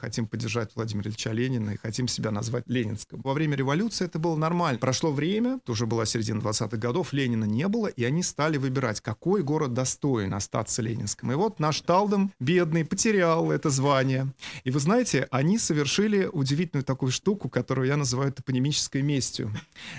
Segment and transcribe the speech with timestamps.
[0.00, 3.20] хотим поддержать Владимира Ильича Ленина и хотим себя назвать Ленинским.
[3.22, 4.78] Во время революции это было нормально.
[4.78, 9.00] Прошло время, это уже была середина 20-х годов, Ленина не было, и они стали выбирать,
[9.00, 11.30] какой город достоин остаться Ленинским.
[11.32, 14.32] И вот наш Талдом, бедный, потерял это звание.
[14.64, 19.52] И вы знаете, они совершили удивительную такую штуку, которую я называю топонимической местью.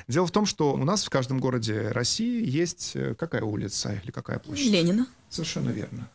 [0.08, 4.12] Дело в том, что у нас в каждом городе России есть э, какая улица или
[4.12, 4.72] какая площадь?
[4.72, 5.08] Ленина.
[5.30, 6.10] Совершенно верно.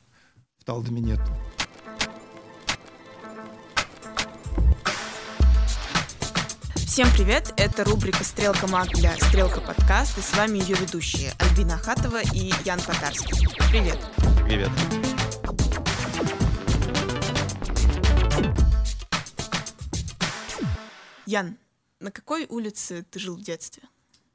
[0.58, 1.30] В Талдоме нету.
[6.86, 7.52] Всем привет!
[7.56, 12.52] Это рубрика «Стрелка Маг» для «Стрелка подкаст» и с вами ее ведущие Альбина Ахатова и
[12.64, 13.48] Ян Татарский.
[13.70, 13.98] Привет!
[14.44, 14.70] Привет!
[21.26, 21.58] Ян,
[21.98, 23.82] на какой улице ты жил в детстве?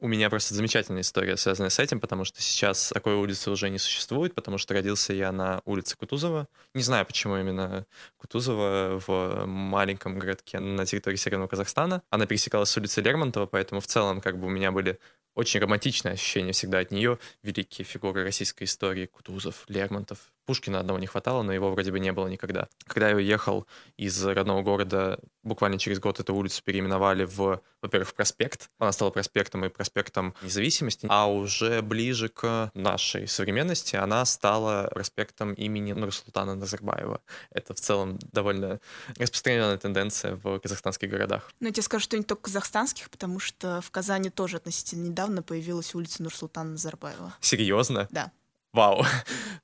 [0.03, 3.77] У меня просто замечательная история, связанная с этим, потому что сейчас такой улицы уже не
[3.77, 6.47] существует, потому что родился я на улице Кутузова.
[6.73, 7.85] Не знаю, почему именно
[8.17, 12.01] Кутузова в маленьком городке на территории Северного Казахстана.
[12.09, 14.97] Она пересекалась с улицей Лермонтова, поэтому в целом как бы у меня были
[15.35, 17.19] очень романтичное ощущение всегда от нее.
[17.43, 20.17] Великие фигуры российской истории, Кутузов, Лермонтов.
[20.45, 22.67] Пушкина одного не хватало, но его вроде бы не было никогда.
[22.85, 28.69] Когда я уехал из родного города, буквально через год эту улицу переименовали в, во-первых, проспект.
[28.79, 31.07] Она стала проспектом и проспектом независимости.
[31.09, 37.21] А уже ближе к нашей современности она стала проспектом имени Нурсултана Назарбаева.
[37.51, 38.79] Это в целом довольно
[39.17, 41.51] распространенная тенденция в казахстанских городах.
[41.59, 45.43] Ну, я тебе скажу, что не только казахстанских, потому что в Казани тоже относительно недавно
[45.43, 47.35] появилась улица Нурсултана Назарбаева.
[47.39, 48.07] Серьезно?
[48.11, 48.31] Да.
[48.73, 49.03] Вау.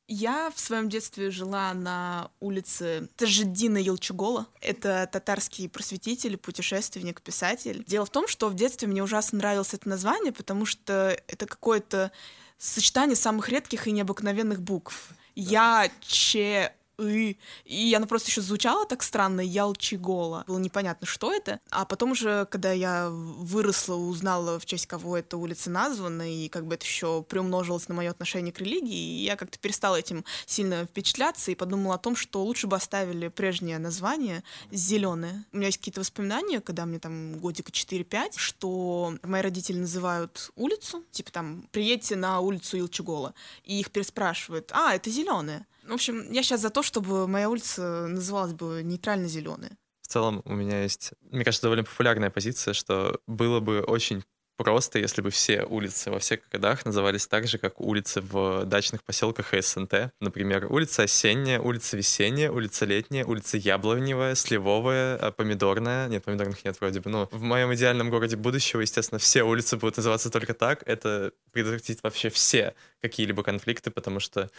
[0.10, 4.48] Я в своем детстве жила на улице Тажиддина Елчугола.
[4.62, 7.84] Это татарский просветитель, путешественник, писатель.
[7.88, 12.12] Дело в том, что в детстве мне ужасно нравилось это название, потому что это какое-то
[12.58, 15.10] сочетание самых редких и необыкновенных букв.
[15.36, 20.44] Я, Че, и, и она просто еще звучала так странно, Ялчигола.
[20.48, 21.60] Было непонятно, что это.
[21.70, 26.66] А потом уже, когда я выросла, узнала, в честь кого эта улица названа, и как
[26.66, 30.86] бы это еще приумножилось на мое отношение к религии, и я как-то перестала этим сильно
[30.86, 35.46] впечатляться и подумала о том, что лучше бы оставили прежнее название зеленое.
[35.52, 41.04] У меня есть какие-то воспоминания, когда мне там годика 4-5, что мои родители называют улицу,
[41.12, 43.34] типа там, приедьте на улицу Илчигола,
[43.64, 45.66] и их переспрашивают, а, это зеленое.
[45.88, 49.78] В общем, я сейчас за то, чтобы моя улица называлась бы нейтрально зеленая.
[50.02, 54.24] В целом у меня есть, мне кажется, довольно популярная позиция, что было бы очень
[54.58, 59.04] просто, если бы все улицы во всех городах назывались так же, как улицы в дачных
[59.04, 60.12] поселках и СНТ.
[60.20, 66.08] Например, улица Осенняя, улица Весенняя, улица Летняя, улица Яблоневая, Сливовая, а, Помидорная.
[66.08, 67.10] Нет, помидорных нет вроде бы.
[67.10, 70.84] Но в моем идеальном городе будущего, естественно, все улицы будут называться только так.
[70.86, 74.50] Это предотвратит вообще все какие-либо конфликты, потому что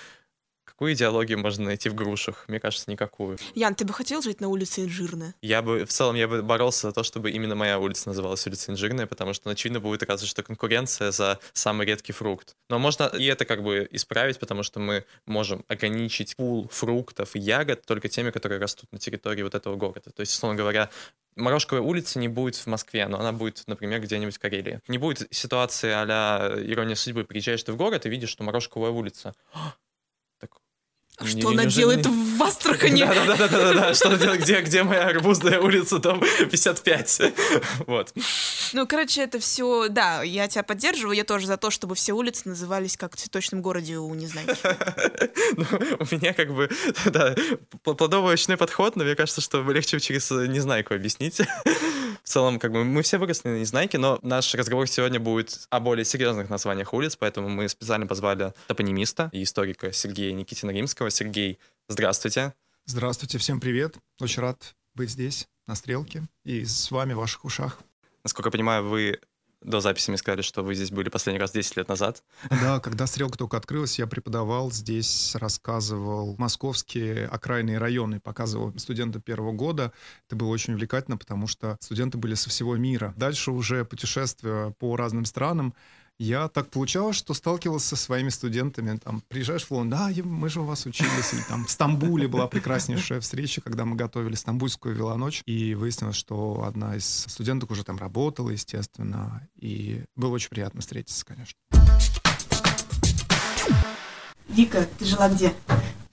[0.79, 2.45] Какую идеологию можно найти в грушах?
[2.47, 3.37] Мне кажется, никакую.
[3.57, 5.35] Ян, ты бы хотел жить на улице Инжирная?
[5.43, 8.71] Я бы, в целом, я бы боролся за то, чтобы именно моя улица называлась улица
[8.71, 12.55] Инжирная, потому что, очевидно, будет разве что конкуренция за самый редкий фрукт.
[12.71, 17.41] Но можно и это как бы исправить, потому что мы можем ограничить пул фруктов и
[17.41, 20.13] ягод только теми, которые растут на территории вот этого города.
[20.13, 20.91] То есть, условно говоря,
[21.35, 24.81] Морошковая улица не будет в Москве, но она будет, например, где-нибудь в Карелии.
[24.89, 27.25] Не будет ситуации а-ля «Ирония судьбы».
[27.25, 29.35] Приезжаешь ты в город и видишь, что Морошковая улица.
[31.19, 33.03] А что она делает в Астрахани?
[33.03, 37.23] Да-да-да, что она делает, где, где моя арбузная улица, там 55.
[37.87, 38.13] Вот.
[38.73, 42.49] Ну, короче, это все, да, я тебя поддерживаю, я тоже за то, чтобы все улицы
[42.49, 44.57] назывались как в цветочном городе у Незнайки.
[45.57, 45.65] Ну,
[45.99, 46.71] у меня как бы,
[47.07, 47.35] да,
[47.85, 51.41] плодово-овощной подход, но мне кажется, что легче через Незнайку объяснить.
[52.29, 55.81] В целом, как бы мы все выросли на Незнайке, но наш разговор сегодня будет о
[55.81, 61.09] более серьезных названиях улиц, поэтому мы специально позвали топонимиста и историка Сергея Никитина Римского.
[61.09, 62.53] Сергей, здравствуйте.
[62.85, 63.97] Здравствуйте, всем привет.
[64.21, 67.79] Очень рад быть здесь, на Стрелке, и с вами в ваших ушах.
[68.25, 69.21] Насколько я понимаю, вы
[69.63, 72.23] до записи мне сказали, что вы здесь были последний раз 10 лет назад.
[72.49, 79.53] Да, когда «Стрелка» только открылась, я преподавал здесь, рассказывал московские окраинные районы, показывал студентам первого
[79.53, 79.93] года.
[80.27, 83.15] Это было очень увлекательно, потому что студенты были со всего мира.
[83.17, 85.75] Дальше уже путешествия по разным странам,
[86.19, 88.99] я так получалось, что сталкивался со своими студентами.
[88.99, 91.33] Там, приезжаешь в Лондон, да, мы же у вас учились.
[91.33, 95.43] Или там в Стамбуле была прекраснейшая встреча, когда мы готовили стамбульскую велоночь.
[95.47, 99.49] И выяснилось, что одна из студенток уже там работала, естественно.
[99.61, 101.57] И было очень приятно встретиться, конечно.
[104.49, 105.53] Вика, ты жила где?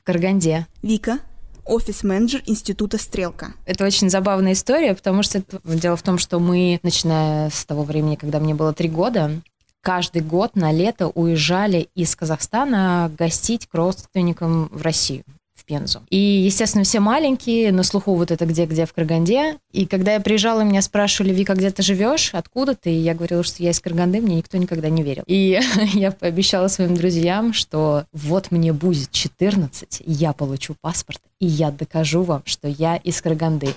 [0.01, 0.67] В Караганде.
[0.83, 1.17] Вика,
[1.65, 3.53] офис-менеджер Института «Стрелка».
[3.65, 7.83] Это очень забавная история, потому что это, дело в том, что мы, начиная с того
[7.83, 9.41] времени, когда мне было три года,
[9.85, 15.23] каждый год на лето уезжали из Казахстана гостить к родственникам в Россию.
[15.65, 16.03] Пензу.
[16.11, 19.57] И, естественно, все маленькие, на слуху вот это где-где в Караганде.
[19.71, 22.91] И когда я приезжала, меня спрашивали, Вика, где ты живешь, откуда ты?
[22.91, 25.23] И я говорила, что я из Караганды, мне никто никогда не верил.
[25.25, 25.59] И
[25.93, 32.21] я пообещала своим друзьям, что вот мне будет 14, я получу паспорт, и я докажу
[32.21, 33.69] вам, что я из Караганды.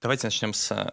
[0.00, 0.92] Давайте начнем с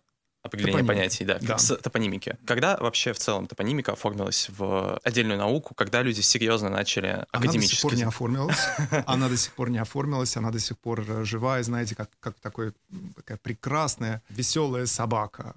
[0.50, 0.94] определение Топонимика.
[0.94, 2.38] понятий, да, да, с топонимики.
[2.46, 7.50] Когда вообще в целом топонимика оформилась в отдельную науку, когда люди серьезно начали академически...
[7.56, 8.60] Она до сих пор не оформилась,
[9.06, 12.74] она до сих пор не оформилась, она до сих пор живая, знаете, как, как такой,
[13.16, 15.56] такая прекрасная, веселая собака,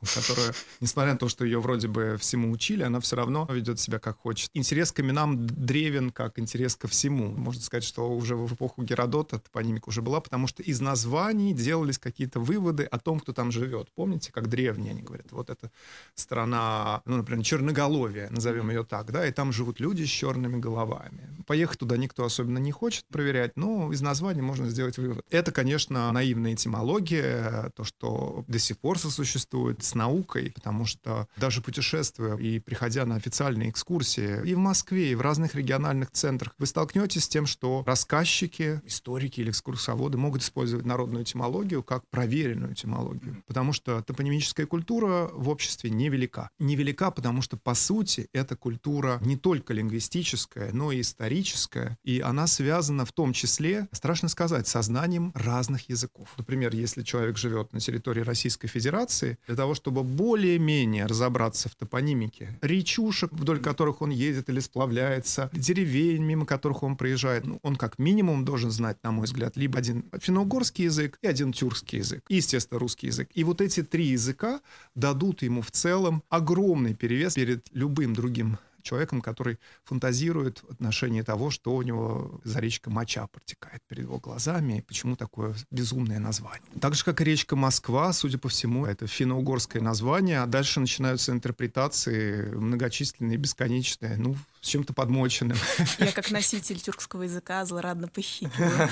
[0.00, 3.98] которая, несмотря на то, что ее вроде бы всему учили, она все равно ведет себя
[3.98, 4.50] как хочет.
[4.54, 7.30] Интерес к именам древен, как интерес ко всему.
[7.30, 11.98] Можно сказать, что уже в эпоху Геродота топонимика уже была, потому что из названий делались
[11.98, 13.88] какие-то выводы о том, кто там живет.
[13.94, 14.30] Помните?
[14.32, 15.70] как древние, они говорят, вот эта
[16.14, 21.28] страна, ну, например, черноголовие, назовем ее так, да, и там живут люди с черными головами.
[21.46, 25.24] Поехать туда никто особенно не хочет проверять, но из названия можно сделать вывод.
[25.30, 31.60] Это, конечно, наивная этимология, то, что до сих пор сосуществует с наукой, потому что даже
[31.60, 36.66] путешествуя и приходя на официальные экскурсии и в Москве, и в разных региональных центрах, вы
[36.66, 43.42] столкнетесь с тем, что рассказчики, историки или экскурсоводы могут использовать народную этимологию как проверенную этимологию,
[43.46, 46.50] потому что топонимическая культура в обществе невелика.
[46.58, 52.46] Невелика, потому что, по сути, эта культура не только лингвистическая, но и историческая, и она
[52.46, 56.28] связана в том числе, страшно сказать, со знанием разных языков.
[56.36, 62.58] Например, если человек живет на территории Российской Федерации, для того, чтобы более-менее разобраться в топонимике,
[62.60, 67.98] речушек, вдоль которых он едет или сплавляется, деревень, мимо которых он проезжает, ну, он как
[67.98, 72.36] минимум должен знать, на мой взгляд, либо один финно-угорский язык и один тюркский язык, и,
[72.36, 73.30] естественно, русский язык.
[73.34, 74.60] И вот эти три языка
[74.94, 81.50] дадут ему в целом огромный перевес перед любым другим человеком, который фантазирует в отношении того,
[81.50, 86.62] что у него за речка Моча протекает перед его глазами, и почему такое безумное название.
[86.80, 91.32] Так же, как и речка Москва, судя по всему, это финно-угорское название, а дальше начинаются
[91.32, 94.16] интерпретации многочисленные, бесконечные.
[94.16, 95.56] Ну, с чем-то подмоченным.
[95.98, 98.88] Я как носитель тюркского языка злорадно похихикаю.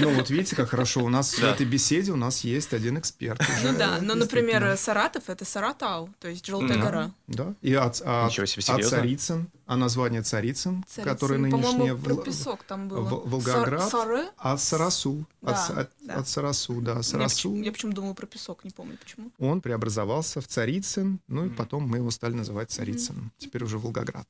[0.00, 1.04] Ну вот видите, как хорошо.
[1.04, 3.40] У нас в этой беседе у нас есть один эксперт.
[3.62, 7.10] Ну да, но, например, Саратов— это Саратау, то есть Желтая гора.
[7.26, 13.92] Да, и от Царицын, а название Царицын, который нынешний Волгоград,
[14.38, 15.24] а Сарасу.
[15.42, 17.54] От Сарасу, да, Сарасу.
[17.62, 19.30] Я почему думаю про песок, не помню почему.
[19.38, 23.30] Он преобразовался в Царицын, ну и потом мы его стали называть Царицын.
[23.38, 24.26] Теперь уже Волгоград.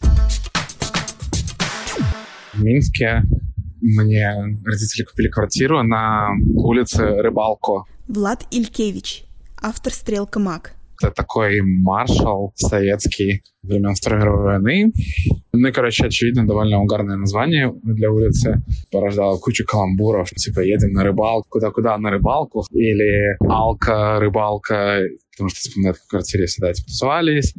[2.52, 3.22] В Минске
[3.80, 4.32] мне
[4.64, 7.84] родители купили квартиру на улице Рыбалко.
[8.08, 9.24] Влад Илькевич,
[9.60, 10.72] автор «Стрелка Мак».
[11.02, 14.92] Это такой маршал советский времен Второй мировой войны.
[15.52, 18.62] Ну и, короче, очевидно, довольно угарное название для улицы.
[18.90, 20.30] Порождало кучу каламбуров.
[20.30, 21.48] Типа, едем на рыбалку.
[21.50, 22.64] Куда-куда на рыбалку.
[22.70, 25.00] Или алка, рыбалка.
[25.32, 27.54] Потому что, типа, на этой квартире всегда типа, тусовались.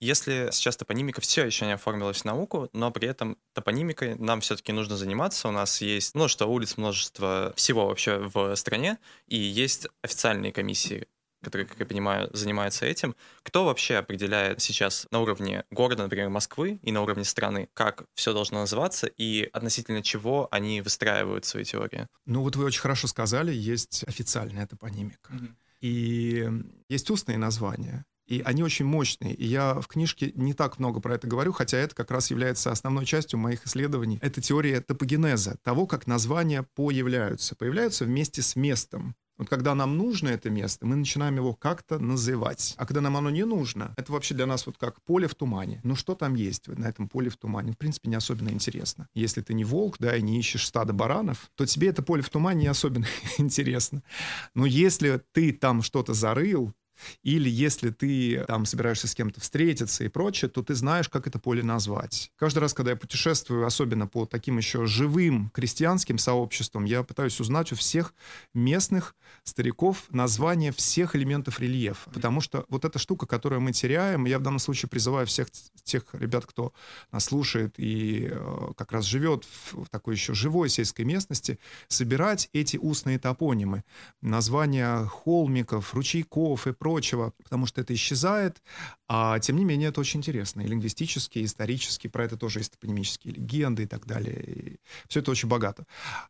[0.00, 4.70] Если сейчас топонимика все еще не оформилась в науку, но при этом топонимикой нам все-таки
[4.72, 5.48] нужно заниматься.
[5.48, 11.08] У нас есть множество улиц, множество всего вообще в стране, и есть официальные комиссии,
[11.42, 13.16] которые, как я понимаю, занимаются этим.
[13.42, 18.32] Кто вообще определяет сейчас на уровне города, например, Москвы и на уровне страны, как все
[18.32, 22.06] должно называться и относительно чего они выстраивают свои теории?
[22.24, 25.32] Ну вот вы очень хорошо сказали, есть официальная топонимика.
[25.32, 25.54] Mm-hmm.
[25.80, 26.48] И
[26.88, 28.04] есть устные названия.
[28.28, 29.34] И они очень мощные.
[29.34, 32.70] И я в книжке не так много про это говорю, хотя это как раз является
[32.70, 34.18] основной частью моих исследований.
[34.20, 37.56] Это теория топогенеза, того, как названия появляются.
[37.56, 39.16] Появляются вместе с местом.
[39.38, 42.74] Вот когда нам нужно это место, мы начинаем его как-то называть.
[42.76, 45.80] А когда нам оно не нужно, это вообще для нас вот как поле в тумане.
[45.84, 47.72] Ну что там есть на этом поле в тумане?
[47.72, 49.08] В принципе, не особенно интересно.
[49.14, 52.30] Если ты не волк, да, и не ищешь стадо баранов, то тебе это поле в
[52.30, 53.06] тумане не особенно
[53.38, 54.02] интересно.
[54.54, 56.72] Но если ты там что-то зарыл,
[57.22, 61.38] или если ты там собираешься с кем-то встретиться и прочее, то ты знаешь, как это
[61.38, 62.30] поле назвать.
[62.36, 67.72] Каждый раз, когда я путешествую, особенно по таким еще живым крестьянским сообществам, я пытаюсь узнать
[67.72, 68.14] у всех
[68.54, 69.14] местных
[69.44, 72.10] стариков название всех элементов рельефа.
[72.10, 75.48] Потому что вот эта штука, которую мы теряем, я в данном случае призываю всех
[75.84, 76.72] тех ребят, кто
[77.12, 82.76] нас слушает и э, как раз живет в такой еще живой сельской местности, собирать эти
[82.76, 83.84] устные топонимы.
[84.20, 88.62] Названия холмиков, ручейков и прочее прочего, потому что это исчезает,
[89.08, 90.62] а тем не менее это очень интересно.
[90.62, 94.42] И лингвистически, и исторически, про это тоже есть топонимические легенды и так далее.
[94.42, 94.76] И
[95.06, 95.84] все это очень богато.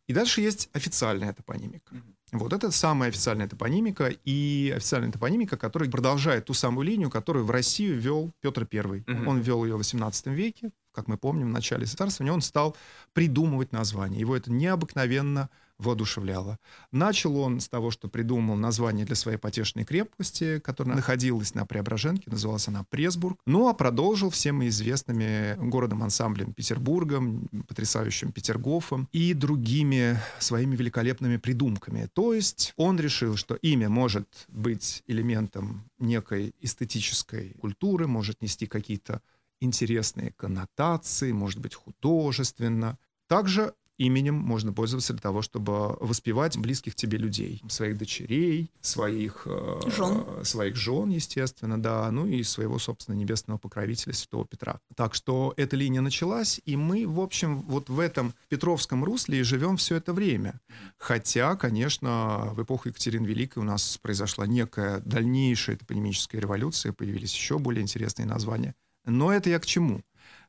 [0.09, 1.95] И дальше есть официальная топонимика.
[2.33, 7.51] Вот это самая официальная топонимика и официальная топонимика, которая продолжает ту самую линию, которую в
[7.51, 8.79] Россию вел Петр I.
[8.79, 9.25] Mm-hmm.
[9.27, 10.71] Он вел ее в XVIII веке.
[10.91, 12.75] как мы помним, в начале царствования, он стал
[13.13, 14.19] придумывать названия.
[14.19, 15.49] Его это необыкновенно
[15.79, 16.59] воодушевляло.
[16.91, 22.29] Начал он с того, что придумал название для своей потешной крепости, которая находилась на Преображенке,
[22.29, 23.39] называлась она Пресбург.
[23.45, 32.09] Ну, а продолжил всем известными городом-ансамблем Петербургом, потрясающим Петергофом и другими своими великолепными придумками.
[32.13, 39.21] То есть он решил, что имя может быть элементом некой эстетической культуры, может нести какие-то
[39.61, 42.97] интересные коннотации, может быть художественно.
[43.27, 49.79] Также именем можно пользоваться для того, чтобы воспевать близких тебе людей, своих дочерей, своих э,
[49.95, 54.79] жен, своих жен, естественно, да, ну и своего собственного небесного покровителя Святого Петра.
[54.95, 59.43] Так что эта линия началась, и мы, в общем, вот в этом Петровском русле и
[59.43, 60.59] живем все это время.
[60.97, 67.59] Хотя, конечно, в эпоху Екатерины Великой у нас произошла некая дальнейшая топонимическая революция, появились еще
[67.59, 68.75] более интересные названия.
[69.05, 70.01] Но это я к чему?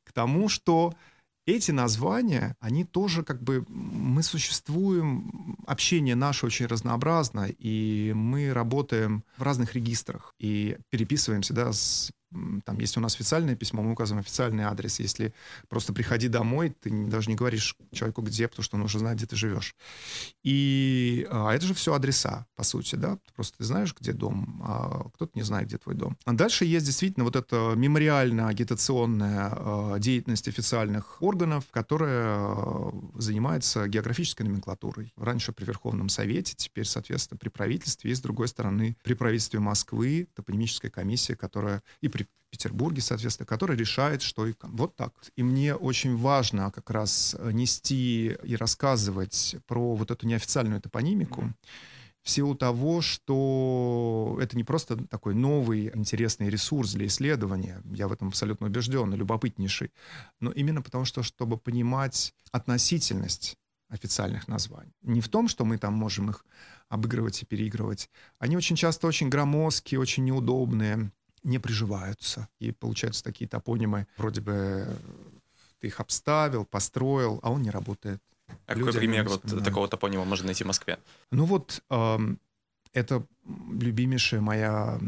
[0.05, 0.95] К тому, что
[1.51, 9.25] эти названия, они тоже как бы, мы существуем, общение наше очень разнообразно, и мы работаем
[9.37, 12.11] в разных регистрах и переписываемся, да, с
[12.65, 15.01] там, если у нас официальное письмо, мы указываем официальный адрес.
[15.01, 15.35] Если
[15.69, 19.27] просто приходи домой, ты даже не говоришь человеку где, потому что он уже знает, где
[19.27, 19.75] ты живешь.
[20.43, 23.19] И а, это же все адреса, по сути, да.
[23.35, 26.17] Просто ты знаешь, где дом, а кто-то не знает, где твой дом.
[26.25, 34.47] А дальше есть действительно вот эта мемориально-агитационная а, деятельность официальных органов, которая а, занимается географической
[34.47, 35.13] номенклатурой.
[35.17, 40.29] Раньше при Верховном Совете, теперь, соответственно, при правительстве, и с другой стороны, при правительстве Москвы,
[40.35, 42.20] топонимическая комиссия, которая и при
[42.51, 44.55] Петербурге, соответственно, который решает, что и.
[44.63, 45.15] Вот так.
[45.37, 51.55] И мне очень важно как раз нести и рассказывать про вот эту неофициальную топонимику,
[52.23, 58.13] в силу того, что это не просто такой новый интересный ресурс для исследования, я в
[58.13, 59.91] этом абсолютно убежден, любопытнейший,
[60.39, 63.57] но именно потому что, чтобы понимать относительность
[63.89, 64.93] официальных названий.
[65.03, 66.45] Не в том, что мы там можем их
[66.89, 68.11] обыгрывать и переигрывать.
[68.39, 71.11] Они очень часто очень громоздкие, очень неудобные,
[71.43, 72.49] не приживаются.
[72.59, 74.97] И получаются такие топонимы, вроде бы
[75.81, 78.23] ты их обставил, построил, а он не работает.
[78.67, 80.99] А какой пример вот такого топонима можно найти в Москве?
[81.31, 82.19] Ну вот, э,
[82.93, 84.99] это любимейшая моя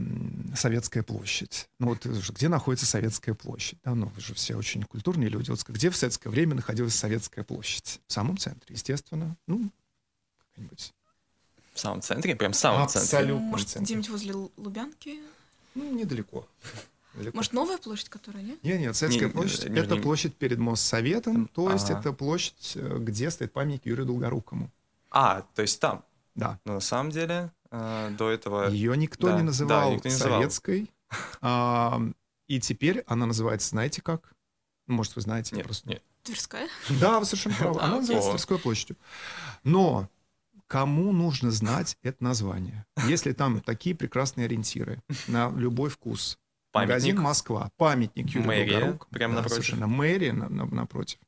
[0.54, 1.68] Советская площадь.
[1.78, 3.78] Ну вот где находится Советская площадь?
[3.84, 5.50] Да, ну вы же все очень культурные люди.
[5.50, 8.00] Вот где в советское время находилась Советская площадь?
[8.06, 9.36] В самом центре, естественно.
[9.46, 9.70] Ну,
[10.38, 10.92] как-нибудь.
[11.74, 12.36] В самом центре?
[12.36, 13.34] Прям в самом Абсолютно центре?
[13.34, 13.46] Абсолютно.
[13.48, 15.20] Может, где-нибудь возле Лубянки?
[15.74, 16.46] Ну, недалеко.
[17.14, 17.36] Далеко.
[17.36, 18.62] Может, новая площадь, которая, нет?
[18.64, 22.00] Нет, нет, Советская не, площадь не,— это не, площадь перед Моссоветом, то есть ага.
[22.00, 24.70] это площадь, э, где стоит памятник Юрию Долгорукому.
[25.10, 26.04] А, то есть там?
[26.34, 26.58] Да.
[26.64, 28.70] Но на самом деле э, до этого...
[28.70, 30.90] Ее никто да, не называл да, никто не советской,
[31.42, 32.00] а,
[32.48, 34.32] и теперь она называется, знаете как?
[34.86, 35.54] Может, вы знаете?
[35.54, 35.88] Нет, просто...
[35.88, 36.02] нет.
[36.22, 36.68] Тверская?
[37.00, 37.80] Да, вы совершенно правы.
[37.80, 38.96] Она называется Тверской площадью.
[39.64, 40.08] Но
[40.72, 46.38] кому нужно знать это название, если там такие прекрасные ориентиры на любой вкус.
[46.72, 46.88] Памятник.
[46.88, 49.64] Магазин Москва, памятник Юрию Мэрия, прямо да, напротив.
[49.66, 51.18] Совершенно, мэрия на, на, напротив.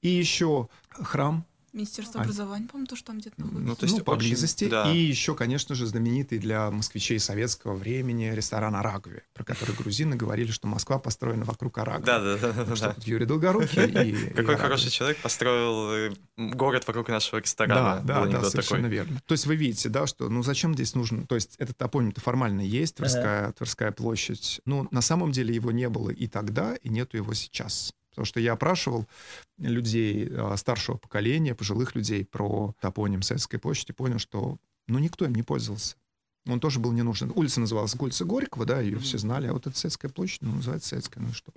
[0.00, 3.68] И еще храм Министерство А- образования, по-моему, тоже там где-то находится.
[3.68, 4.68] Ну, то есть ну, поблизости.
[4.68, 4.92] да.
[4.92, 10.50] И еще, конечно же, знаменитый для москвичей советского времени ресторан «Арагове», про который грузины говорили,
[10.50, 12.06] что Москва построена вокруг Арагове.
[12.06, 17.08] Да, да, да, что тут Юрий Долгорукий и, Какой хороший человек построил э, город вокруг
[17.08, 18.00] нашего ресторана.
[18.04, 19.20] Да, да, да, совершенно верно.
[19.26, 22.62] То есть вы видите, да, что, ну, зачем здесь нужно, то есть этот топоним-то формально
[22.62, 27.16] есть, Тверская, Тверская площадь, но на самом деле его не было и тогда, и нету
[27.16, 27.92] его сейчас.
[28.10, 29.06] Потому что я опрашивал
[29.58, 35.34] людей а, старшего поколения, пожилых людей про топоним Советской площади, понял, что, ну, никто им
[35.34, 35.96] не пользовался.
[36.46, 37.32] Он тоже был не нужен.
[37.34, 40.90] Улица называлась улица Горького, да, ее все знали, а вот эта Советская площадь, ну, называется
[40.90, 41.52] Советская, ну и что?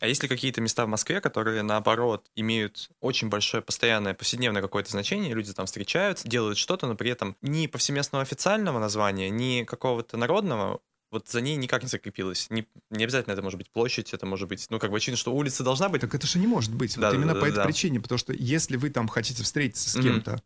[0.00, 4.90] А есть ли какие-то места в Москве, которые, наоборот, имеют очень большое постоянное повседневное какое-то
[4.90, 10.16] значение, люди там встречаются, делают что-то, но при этом ни повсеместного официального названия, ни какого-то
[10.16, 10.80] народного
[11.12, 12.48] вот за ней никак не закрепилось.
[12.48, 15.34] Не, не обязательно это может быть площадь, это может быть, ну, как бы очевидно, что
[15.34, 16.00] улица должна быть.
[16.00, 16.96] Так это же не может быть.
[16.96, 17.64] Да, вот да, именно да, по этой да.
[17.64, 18.00] причине.
[18.00, 20.02] Потому что если вы там хотите встретиться с Мгм.
[20.04, 20.42] кем-то,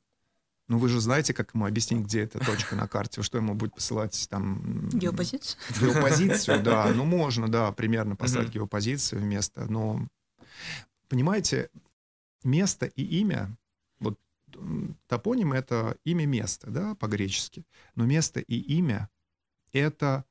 [0.66, 3.76] ну вы же знаете, как ему объяснить, где эта точка на карте, что ему будет
[3.76, 4.88] посылать там...
[4.92, 5.56] м, Геопозиция?
[5.80, 6.88] Геопозицию, да.
[6.94, 8.54] Ну, можно, да, примерно поставить Мгм.
[8.54, 9.70] геопозицию вместо.
[9.70, 10.04] Но,
[11.08, 11.70] понимаете,
[12.42, 13.56] место и имя,
[14.00, 14.18] вот
[15.06, 17.64] топоним— это имя места, да, по-гречески.
[17.94, 19.08] Но место и имя—
[19.72, 20.24] это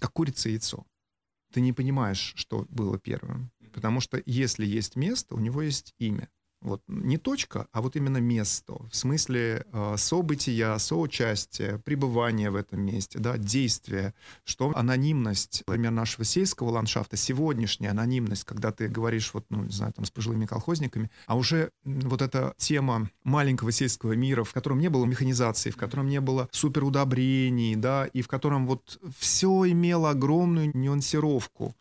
[0.00, 0.86] как курица и яйцо.
[1.52, 3.52] Ты не понимаешь, что было первым.
[3.72, 6.30] Потому что если есть место, у него есть имя.
[6.64, 8.72] Вот не точка, а вот именно место.
[8.90, 14.14] В смысле э, события, соучастия, пребывания в этом месте, да, действия.
[14.44, 19.92] Что анонимность, например, нашего сельского ландшафта, сегодняшняя анонимность, когда ты говоришь вот, ну, не знаю,
[19.92, 24.88] там, с пожилыми колхозниками, а уже вот эта тема маленького сельского мира, в котором не
[24.88, 30.70] было механизации, в котором не было суперудобрений, да, и в котором вот все имело огромную
[30.74, 31.76] нюансировку.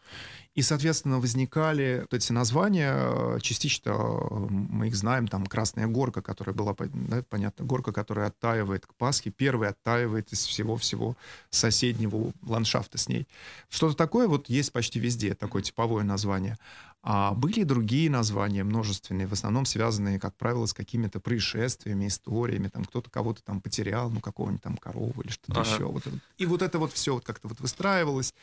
[0.55, 6.21] И, соответственно, возникали вот эти названия, э, частично э, мы их знаем, там «Красная горка»,
[6.21, 11.17] которая была, да, понятно, горка, которая оттаивает к Пасхе, первый оттаивает из всего-всего
[11.49, 13.27] соседнего ландшафта с ней.
[13.69, 16.57] Что-то такое вот есть почти везде, такое типовое название.
[17.01, 22.69] А были и другие названия, множественные, в основном связанные, как правило, с какими-то происшествиями, историями.
[22.69, 25.69] Там кто-то кого-то там потерял, ну, какого-нибудь там корову или что-то ага.
[25.69, 25.85] еще.
[25.85, 26.03] Вот
[26.37, 28.33] И вот это вот все вот как-то вот выстраивалось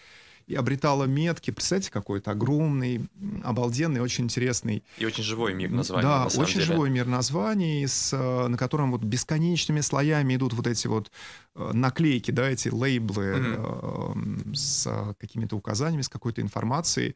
[0.51, 1.53] и обретала метки.
[1.53, 3.09] Представьте, какой-то огромный,
[3.45, 4.83] обалденный, очень интересный.
[4.99, 6.03] И очень живой мир названий.
[6.03, 6.67] Да, очень деле.
[6.67, 11.13] живой мир названий, с, э, на котором вот бесконечными слоями идут вот эти вот
[11.55, 14.55] э, наклейки, да, эти лейблы mm-hmm.
[14.55, 17.15] с какими-то указаниями, с какой-то информацией.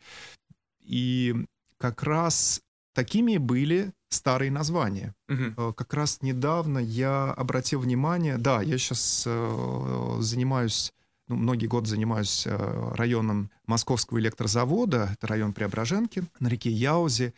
[0.84, 1.34] И
[1.78, 2.62] как раз
[2.94, 5.12] такими были старые названия.
[5.28, 5.72] Угу.
[5.72, 10.92] Как раз недавно я обратил внимание, да, я сейчас э, занимаюсь
[11.28, 17.32] ну, многие годы занимаюсь э, районом Московского электрозавода, это район Преображенки, на реке Яузе,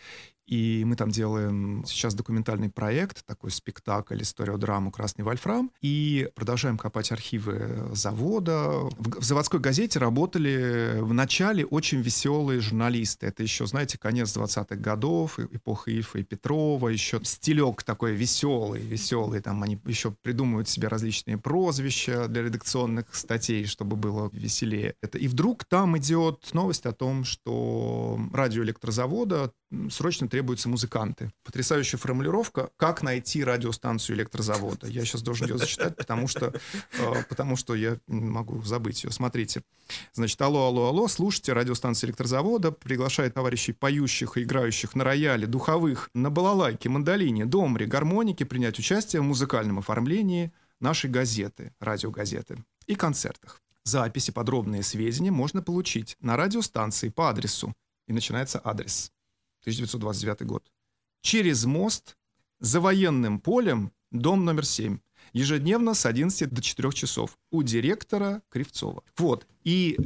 [0.46, 5.70] и мы там делаем сейчас документальный проект, такой спектакль, историю-драму «Красный вольфрам».
[5.80, 8.88] И продолжаем копать архивы завода.
[8.96, 13.26] В, заводской газете работали в начале очень веселые журналисты.
[13.26, 19.40] Это еще, знаете, конец 20-х годов, эпоха Ильфа и Петрова, еще стилек такой веселый, веселый.
[19.40, 24.94] Там они еще придумывают себе различные прозвища для редакционных статей, чтобы было веселее.
[25.02, 29.52] Это, и вдруг там идет новость о том, что радиоэлектрозавода
[29.90, 31.32] срочно требуются музыканты.
[31.44, 34.86] Потрясающая формулировка, как найти радиостанцию электрозавода.
[34.86, 36.54] Я сейчас должен ее зачитать, потому что,
[36.98, 39.10] э, потому что я могу забыть ее.
[39.10, 39.62] Смотрите.
[40.12, 46.10] Значит, алло, алло, алло, слушайте радиостанцию электрозавода, приглашает товарищей поющих и играющих на рояле, духовых,
[46.14, 53.62] на балалайке, мандолине, домре, гармонике принять участие в музыкальном оформлении нашей газеты, радиогазеты и концертах.
[53.84, 57.72] Записи, подробные сведения можно получить на радиостанции по адресу.
[58.08, 59.10] И начинается адрес
[59.66, 60.70] 1929 год.
[61.22, 62.16] Через мост
[62.60, 64.98] за военным полем, дом номер 7.
[65.32, 69.02] Ежедневно с 11 до 4 часов у директора Кривцова.
[69.18, 69.46] Вот.
[69.64, 69.98] И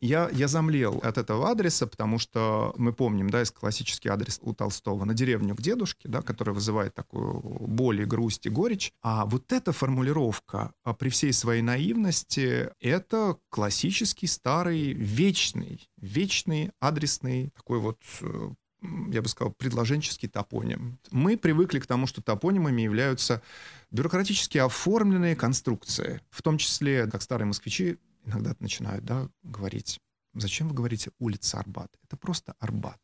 [0.00, 4.52] я, я замлел от этого адреса, потому что мы помним, да, есть классический адрес у
[4.52, 8.92] Толстого на деревню к дедушке, да, который вызывает такую боль и грусть и горечь.
[9.02, 17.50] А вот эта формулировка а при всей своей наивности, это классический старый вечный, вечный адресный
[17.56, 18.50] такой вот э,
[18.82, 20.98] я бы сказал, предложенческий топоним.
[21.10, 23.42] Мы привыкли к тому, что топонимами являются
[23.90, 26.20] бюрократически оформленные конструкции.
[26.30, 29.98] В том числе, как старые москвичи иногда начинают да, говорить,
[30.34, 31.90] зачем вы говорите улица Арбат?
[32.04, 33.00] Это просто Арбат.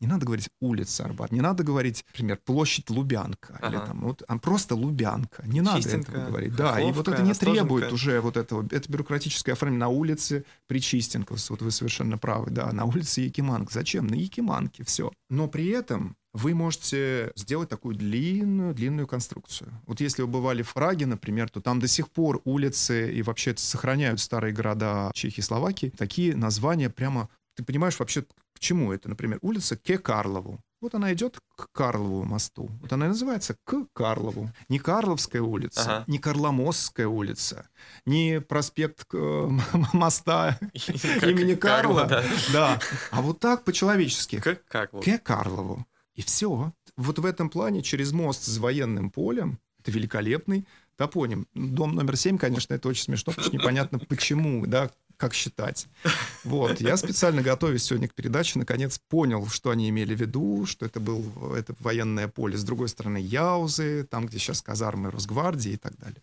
[0.00, 3.68] Не надо говорить улица Арбат, не надо говорить, например, площадь Лубянка, ага.
[3.68, 5.42] или там вот, а просто Лубянка.
[5.46, 6.54] Не надо Чистенько, этого говорить.
[6.54, 11.34] Да, и вот это не требует уже вот этого, это бюрократическое оформление на улице Причистенко,
[11.48, 13.72] вот вы совершенно правы, да, на улице Якиманка.
[13.72, 14.06] Зачем?
[14.06, 15.12] На Якиманке, все.
[15.30, 19.72] Но при этом вы можете сделать такую длинную, длинную конструкцию.
[19.86, 23.54] Вот если вы бывали в Праге, например, то там до сих пор улицы и вообще
[23.56, 25.92] сохраняют старые города Чехии и Словакии.
[25.96, 27.30] Такие названия прямо...
[27.54, 29.08] Ты понимаешь вообще, к чему это?
[29.08, 30.58] Например, улица Ке Карлову.
[30.80, 32.70] Вот она идет к Карлову мосту.
[32.80, 34.50] Вот она и называется к Карлову.
[34.68, 36.04] Не Карловская улица, ага.
[36.06, 37.68] не Карломосская улица,
[38.06, 39.48] не проспект э,
[39.92, 42.24] моста имени Карла.
[42.52, 42.78] Да.
[43.10, 44.40] А вот так по-человечески.
[44.40, 45.02] К Карлову.
[45.02, 45.86] К Карлову.
[46.14, 46.72] И все.
[46.96, 50.66] Вот в этом плане через мост с военным полем, это великолепный
[50.96, 51.46] топоним.
[51.54, 55.86] Дом номер семь, конечно, это очень смешно, потому что непонятно почему, да, как считать.
[56.44, 56.80] Вот.
[56.80, 61.00] Я специально готовясь сегодня к передаче, наконец понял, что они имели в виду, что это
[61.00, 62.56] был это военное поле.
[62.56, 66.22] С другой стороны, Яузы, там, где сейчас казармы Росгвардии и так далее.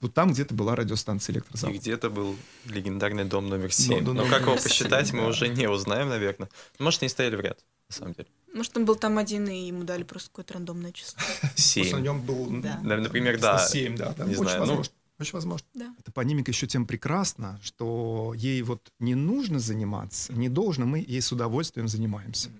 [0.00, 1.76] Вот там где-то была радиостанция электрозавод.
[1.76, 4.02] И где-то был легендарный дом номер 7.
[4.02, 5.28] Ну, ну как его посчитать, 7, мы да.
[5.28, 6.48] уже не узнаем, наверное.
[6.78, 8.28] Может, они стояли в ряд, на самом деле.
[8.52, 11.18] Может, он был там один, и ему дали просто какое-то рандомное число.
[11.54, 11.92] Семь.
[11.92, 12.78] На нем был, да.
[12.82, 13.58] например, да.
[13.58, 14.14] Семь, да.
[14.26, 14.82] Не знаю, ну.
[15.22, 15.66] Очень возможно.
[15.74, 15.94] Да.
[15.98, 21.22] Эта понимика еще тем прекрасна, что ей вот не нужно заниматься, не должно, мы ей
[21.22, 22.50] с удовольствием занимаемся.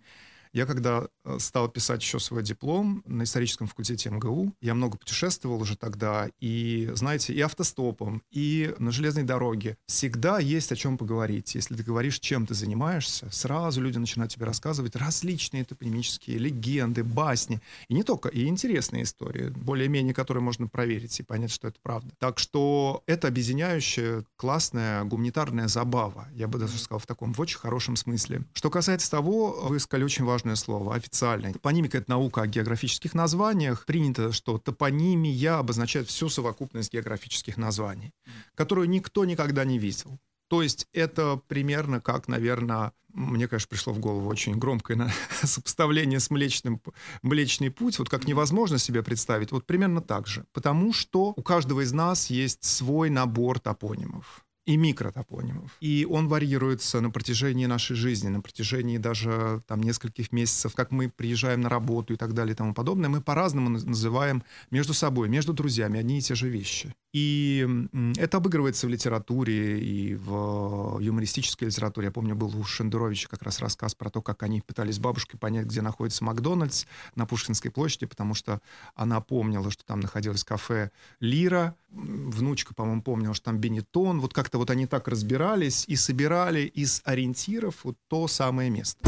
[0.53, 5.62] Я когда э, стал писать еще свой диплом на историческом факультете МГУ, я много путешествовал
[5.62, 9.79] уже тогда, и, знаете, и автостопом, и на железной дороге.
[9.87, 11.55] Всегда есть о чем поговорить.
[11.55, 17.61] Если ты говоришь, чем ты занимаешься, сразу люди начинают тебе рассказывать различные топонимические легенды, басни.
[17.88, 22.15] И не только, и интересные истории, более-менее, которые можно проверить и понять, что это правда.
[22.19, 26.29] Так что это объединяющая, классная гуманитарная забава.
[26.35, 28.43] Я бы даже сказал в таком, в очень хорошем смысле.
[28.53, 31.52] Что касается того, вы сказали очень важное слово, официальное.
[31.52, 33.85] Топонимика— это наука о географических названиях.
[33.87, 38.12] Принято, что топонимия обозначает всю совокупность географических названий,
[38.57, 40.18] которую никто никогда не видел.
[40.48, 46.31] То есть это примерно как, наверное, мне, конечно, пришло в голову очень громкое сопоставление с
[46.31, 46.81] Млечным,
[47.22, 50.44] Млечный Путь, вот как невозможно себе представить, вот примерно так же.
[50.52, 55.77] Потому что у каждого из нас есть свой набор топонимов и микротопонимов.
[55.81, 61.09] И он варьируется на протяжении нашей жизни, на протяжении даже там нескольких месяцев, как мы
[61.09, 63.09] приезжаем на работу и так далее и тому подобное.
[63.09, 66.94] Мы по-разному называем между собой, между друзьями одни и те же вещи.
[67.12, 67.68] И
[68.16, 72.07] это обыгрывается в литературе и в юмористической литературе.
[72.07, 75.38] Я помню, был у Шендеровича как раз рассказ про то, как они пытались с бабушкой
[75.38, 78.61] понять, где находится Макдональдс на Пушкинской площади, потому что
[78.94, 84.20] она помнила, что там находилось кафе «Лира», внучка, по-моему, помнила, что там Бенетон.
[84.20, 88.98] Вот как-то вот они так разбирались и собирали из ориентиров вот то самое место.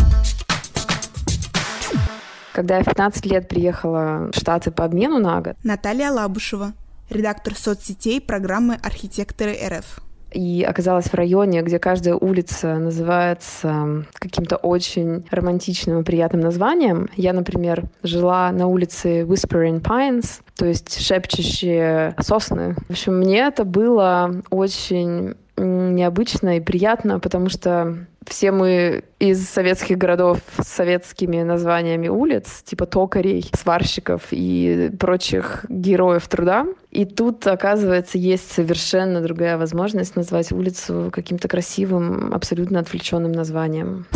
[2.52, 5.56] Когда я в 15 лет приехала в Штаты по обмену на год.
[5.64, 6.72] Наталья Лабушева,
[7.10, 10.00] редактор соцсетей программы «Архитекторы РФ»
[10.34, 17.08] и оказалась в районе, где каждая улица называется каким-то очень романтичным и приятным названием.
[17.16, 22.74] Я, например, жила на улице Whispering Pines, то есть шепчущие сосны.
[22.88, 29.98] В общем, мне это было очень необычно и приятно, потому что все мы из советских
[29.98, 36.66] городов с советскими названиями улиц, типа токарей, сварщиков и прочих героев труда.
[36.90, 44.06] И тут, оказывается, есть совершенно другая возможность назвать улицу каким-то красивым, абсолютно отвлеченным названием.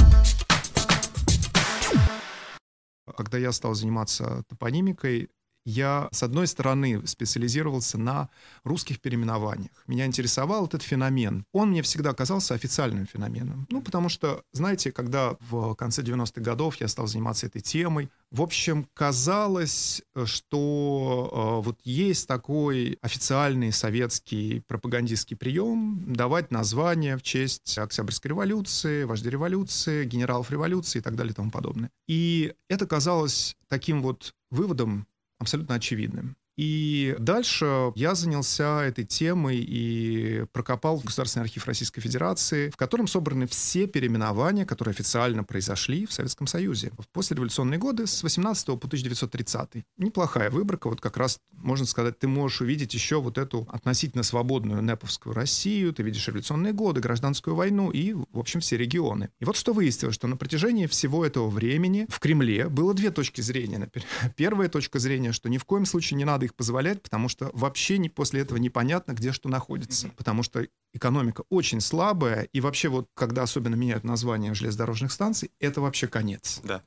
[3.17, 5.29] Когда я стал заниматься топонимикой,
[5.69, 8.31] я, с одной стороны, специализировался на
[8.65, 9.71] русских переименованиях.
[9.87, 11.45] Меня интересовал этот феномен.
[11.53, 13.67] Он мне всегда казался официальным феноменом.
[13.71, 18.41] Ну, потому что, знаете, когда в конце 90-х годов я стал заниматься этой темой, в
[18.41, 27.77] общем, казалось, что э, вот есть такой официальный советский пропагандистский прием давать названия в честь
[27.77, 31.91] Октябрьской революции, вождей революции, генералов революции и так далее и тому подобное.
[32.07, 35.07] И это казалось таким вот выводом
[35.39, 36.37] абсолютно очевидным.
[36.59, 43.47] И дальше я занялся этой темой и прокопал Государственный архив Российской Федерации, в котором собраны
[43.47, 49.85] все переименования, которые официально произошли в Советском Союзе в послереволюционные годы с 18 по 1930.
[49.99, 50.89] Неплохая выборка.
[50.89, 55.93] Вот как раз, можно сказать, ты можешь увидеть еще вот эту относительно свободную неповскую Россию,
[55.93, 59.31] ты видишь революционные годы, гражданскую войну и, в общем, все регионы.
[59.39, 63.43] И вот что выяснилось, что на протяжении всего этого времени в Кремле было две точки
[63.43, 63.89] зрения.
[64.37, 67.99] Первая точка зрения, что ни в коем случае не надо их позволять, потому что вообще
[67.99, 70.09] не, после этого непонятно, где что находится.
[70.17, 75.81] Потому что экономика очень слабая, и вообще вот, когда особенно меняют название железнодорожных станций, это
[75.81, 76.61] вообще конец.
[76.65, 76.83] Да.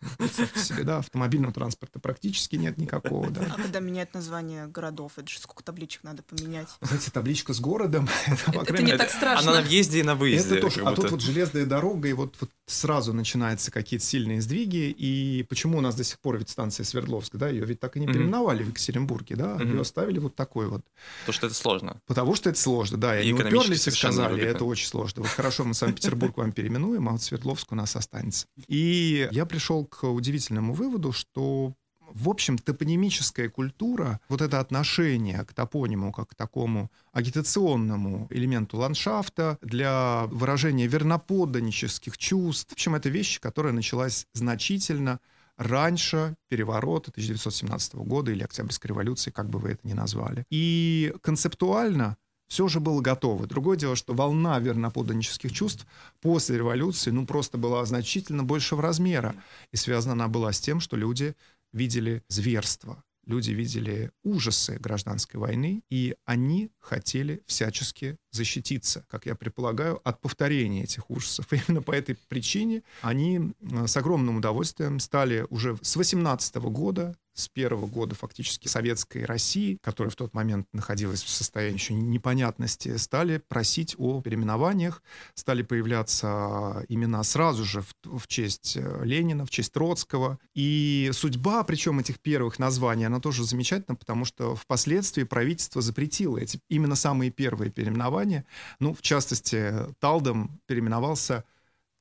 [0.56, 3.42] себе, да, автомобильного транспорта практически нет никакого, да.
[3.52, 6.68] А когда меняют название городов, это же сколько табличек надо поменять?
[6.82, 9.52] Знаете, табличка с городом, это, это, это не так страшно.
[9.52, 10.56] Она на въезде и на выезде.
[10.56, 14.90] Это тоже, а тут вот железная дорога, и вот, вот сразу начинаются какие-то сильные сдвиги,
[14.90, 18.00] и почему у нас до сих пор ведь станция Свердловск, да, ее ведь так и
[18.00, 20.82] не переименовали в Екатеринбурге, да, ее оставили вот такой вот.
[21.22, 22.02] Потому что это сложно.
[22.06, 25.24] Потому что это сложно, да, и они уперлись и сказали, это очень сложно.
[25.24, 28.48] Вот хорошо, мы Санкт-Петербург вам переименуем, а вот Свердловск у нас останется.
[28.68, 31.74] И я пришел к удивительному выводу, что
[32.14, 39.58] в общем, топонимическая культура, вот это отношение к топониму как к такому агитационному элементу ландшафта
[39.62, 45.20] для выражения верноподданнических чувств, в общем, это вещь, которая началась значительно
[45.62, 50.44] раньше переворота 1917 года или Октябрьской революции, как бы вы это ни назвали.
[50.50, 53.48] И концептуально все же было готово.
[53.48, 55.86] Другое дело, что волна верноподданнических чувств
[56.20, 59.36] после революции ну, просто была значительно большего размера.
[59.72, 61.36] И связана она была с тем, что люди
[61.72, 70.00] видели зверство, люди видели ужасы гражданской войны, и они хотели всячески защититься, как я предполагаю,
[70.08, 71.52] от повторения этих ужасов.
[71.54, 73.54] И именно по этой причине они
[73.86, 80.12] с огромным удовольствием стали уже с 18 года с первого года фактически советской России, которая
[80.12, 85.02] в тот момент находилась в состоянии еще непонятности, стали просить о переименованиях,
[85.34, 90.40] стали появляться имена сразу же в, в честь э, Ленина, в честь Троцкого.
[90.54, 96.60] И судьба, причем этих первых названий, она тоже замечательна, потому что впоследствии правительство запретило эти
[96.70, 98.46] именно самые первые переименования.
[98.80, 101.46] Ну, в частности, Талдом переименовался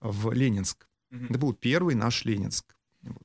[0.01, 0.89] в Ленинск.
[1.13, 1.27] Mm-hmm.
[1.31, 2.75] Это был первый наш Ленинск.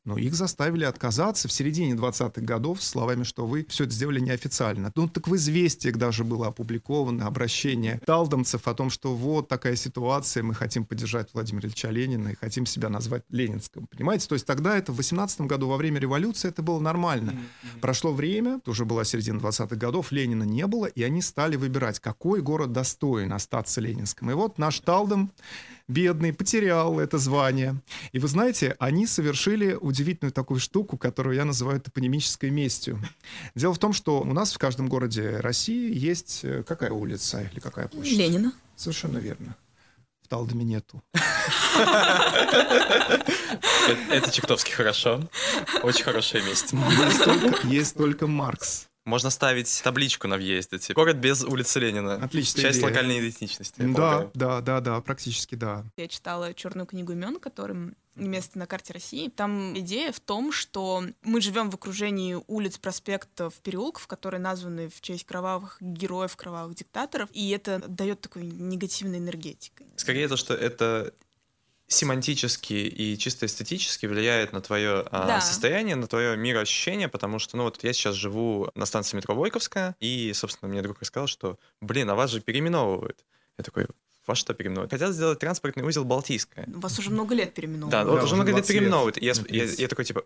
[0.06, 4.20] Но их заставили отказаться в середине 20-х годов с словами, что вы все это сделали
[4.20, 4.92] неофициально.
[4.96, 10.44] Ну, так в «Известиях» даже было опубликовано обращение талдомцев о том, что вот такая ситуация,
[10.44, 13.88] мы хотим поддержать Владимира Ильича Ленина и хотим себя назвать Ленинском.
[13.88, 14.28] Понимаете?
[14.28, 17.36] То есть тогда это в 18 году, во время революции, это было нормально.
[17.82, 22.42] Прошло время, уже была середина 20-х годов, Ленина не было, и они стали выбирать, какой
[22.42, 24.32] город достоин остаться Ленинским.
[24.32, 25.32] И вот наш Талдом
[25.88, 27.82] бедный, потерял это звание.
[28.12, 33.00] И вы знаете, они совершили удивительную такую штуку, которую я называю топонимической местью.
[33.56, 37.60] Дело в том, что у нас в каждом городе России есть э, какая улица или
[37.60, 38.18] какая площадь?
[38.18, 38.52] Ленина.
[38.76, 39.56] Совершенно верно.
[40.24, 41.04] В Талдоме нету.
[44.10, 45.30] Это чертовски хорошо.
[45.84, 46.76] Очень хорошее место.
[47.64, 48.88] Есть только Маркс.
[49.06, 52.16] Можно ставить табличку на въезде, типа «Город без улицы Ленина».
[52.16, 52.90] Отличная Часть идея.
[52.90, 53.80] локальной идентичности.
[53.80, 55.86] Да, да, да, да, практически да.
[55.96, 59.30] Я читала черную книгу имен, которым место на карте России.
[59.30, 65.02] Там идея в том, что мы живем в окружении улиц, проспектов, переулков, которые названы в
[65.02, 69.86] честь кровавых героев, кровавых диктаторов, и это дает такой негативной энергетикой.
[69.98, 71.14] Скорее то, что это
[71.88, 75.42] семантически и чисто эстетически влияет на твое а, Да.
[75.42, 79.96] состояние, на твое мироощущение, потому что, ну вот я сейчас живу на станции метро Войковская,
[80.00, 83.24] и, собственно, мне друг рассказал, что, блин, а вас же переименовывают.
[83.58, 83.88] Я такой,
[84.26, 84.92] вас что переименовывают?
[84.92, 86.66] Хотят сделать транспортный узел Балтийская.
[86.68, 87.92] Вас уже много лет переименовывают.
[87.92, 88.78] Да, Да, вот уже много лет 20 лет.
[88.80, 89.18] переименовывают.
[89.18, 89.80] И Я, я, 30.
[89.80, 90.24] я такой, типа,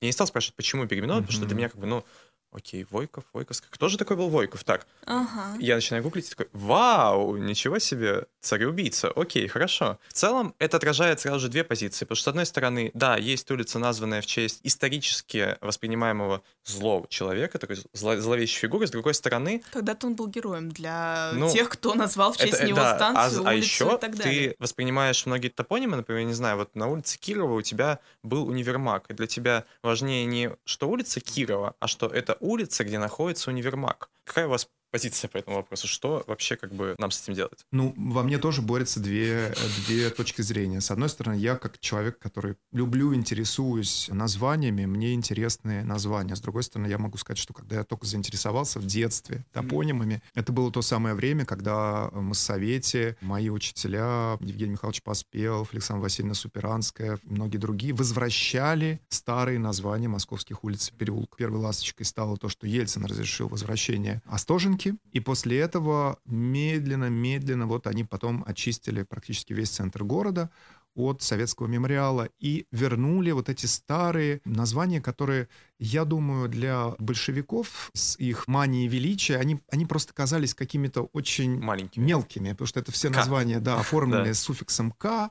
[0.00, 2.04] я не стал спрашивать, почему переименовывают, потому что для меня как бы, ну,
[2.52, 3.68] окей, Войков, Войковская.
[3.70, 4.64] Кто же такой был Войков?
[4.64, 5.56] Так, Ага.
[5.58, 9.98] я начинаю гуглить такой, вау, ничего себе, цареубийца, окей, хорошо.
[10.08, 13.50] В целом, это отражает сразу же две позиции, потому что, с одной стороны, да, есть
[13.50, 19.62] улица, названная в честь исторически воспринимаемого злого человека, такой зло- зловещей фигуры, с другой стороны,
[19.72, 23.42] Когда-то он был героем для Ну, тех, кто назвал в честь это, него да, станцию,
[23.44, 24.50] а, а улицу еще и так далее.
[24.50, 29.04] ты воспринимаешь многие топонимы, например, не знаю, вот на улице Кирова у тебя был универмаг,
[29.08, 34.10] и для тебя важнее не что улица Кирова, а что это улица, где находится универмаг.
[34.24, 35.86] Какая у вас позиция по этому вопросу?
[35.86, 37.64] Что вообще как бы нам с этим делать?
[37.72, 39.54] Ну, во мне тоже борются две,
[39.86, 40.80] две точки зрения.
[40.80, 46.36] С одной стороны, я как человек, который люблю, интересуюсь названиями, мне интересны названия.
[46.36, 50.52] С другой стороны, я могу сказать, что когда я только заинтересовался в детстве топонимами, это
[50.52, 56.34] было то самое время, когда мы с Совете, мои учителя, Евгений Михайлович Поспелов, Александра Васильевна
[56.34, 61.38] Суперанская многие другие возвращали старые названия московских улиц и переулков.
[61.38, 68.04] Первой ласточкой стало то, что Ельцин разрешил возвращение Остоженки, и после этого медленно-медленно вот они
[68.04, 70.50] потом очистили практически весь центр города
[70.94, 78.16] от советского мемориала и вернули вот эти старые названия, которые, я думаю, для большевиков с
[78.18, 82.04] их манией величия, они, они просто казались какими-то очень Маленькими.
[82.04, 83.16] мелкими, потому что это все К.
[83.16, 85.30] названия, да, оформленные с суффиксом «к»,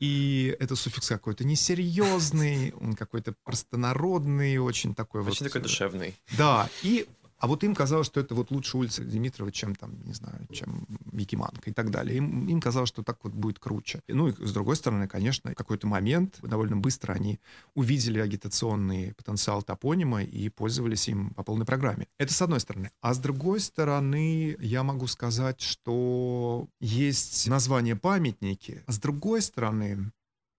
[0.00, 5.52] и это суффикс какой-то несерьезный, он какой-то простонародный, очень такой Очень вот...
[5.52, 6.14] такой э, душевный.
[6.36, 10.12] Да, и а вот им казалось, что это вот лучше улица Димитрова, чем там, не
[10.12, 12.16] знаю, чем Якиманка и так далее.
[12.16, 14.02] Им, им казалось, что так вот будет круче.
[14.08, 17.38] Ну и с другой стороны, конечно, в какой-то момент довольно быстро они
[17.74, 22.08] увидели агитационный потенциал топонима и пользовались им по полной программе.
[22.18, 22.90] Это с одной стороны.
[23.00, 28.82] А с другой стороны, я могу сказать, что есть название памятники.
[28.86, 30.10] А с другой стороны,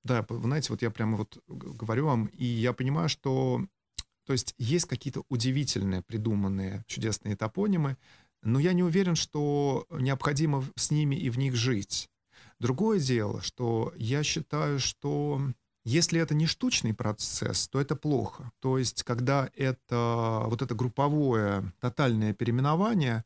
[0.06, 3.66] да, вы знаете, вот я прямо вот говорю вам, и я понимаю, что
[4.30, 7.98] то есть есть какие-то удивительные, придуманные, чудесные топонимы,
[8.44, 12.12] но я не уверен, что необходимо с ними и в них жить.
[12.60, 15.42] Другое дело, что я считаю, что
[15.84, 18.52] если это не штучный процесс, то это плохо.
[18.60, 23.26] То есть, когда это вот это групповое тотальное переименование,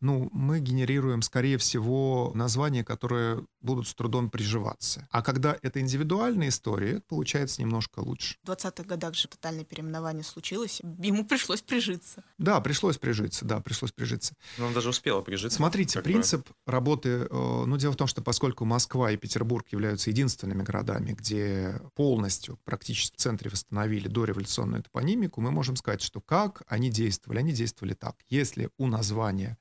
[0.00, 5.06] ну, мы генерируем, скорее всего, названия, которые будут с трудом приживаться.
[5.10, 8.36] А когда это индивидуальная история, это получается немножко лучше.
[8.42, 12.24] В 20-х годах же тотальное переименование случилось, ему пришлось прижиться.
[12.38, 14.34] Да, пришлось прижиться, да, пришлось прижиться.
[14.58, 15.56] Но он даже успел прижиться.
[15.56, 16.10] Смотрите, как бы.
[16.10, 21.12] принцип работы, э, ну, дело в том, что поскольку Москва и Петербург являются единственными городами,
[21.12, 27.38] где полностью, практически в центре восстановили дореволюционную топонимику, мы можем сказать, что как они действовали.
[27.38, 28.16] Они действовали так.
[28.28, 29.58] Если у названия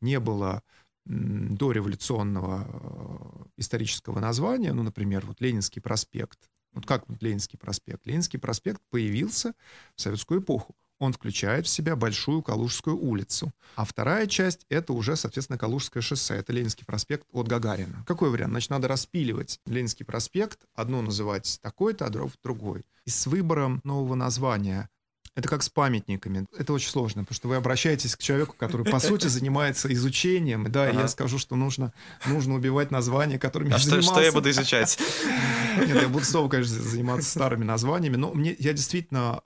[0.00, 0.62] не было
[1.04, 8.06] дореволюционного э, исторического названия, ну, например, вот Ленинский проспект, Вот как вот Ленинский проспект?
[8.06, 9.54] Ленинский проспект появился
[9.94, 10.74] в советскую эпоху.
[10.98, 13.52] Он включает в себя Большую Калужскую улицу.
[13.74, 16.34] А вторая часть— это уже, соответственно, Калужское шоссе.
[16.36, 18.04] Это Ленинский проспект от Гагарина.
[18.06, 18.52] Какой вариант?
[18.52, 20.60] Значит, надо распиливать Ленинский проспект.
[20.74, 22.84] Одно называть такой-то, а другой.
[23.04, 24.88] И с выбором нового названия
[25.34, 26.46] это как с памятниками.
[26.58, 30.70] Это очень сложно, потому что вы обращаетесь к человеку, который, по сути, занимается изучением.
[30.70, 31.00] Да, ага.
[31.00, 31.92] я скажу, что нужно,
[32.26, 34.12] нужно убивать названия, которыми а я что, занимался.
[34.12, 34.98] что я буду изучать?
[35.78, 39.40] Нет, я буду снова, конечно, заниматься старыми названиями, но мне, я действительно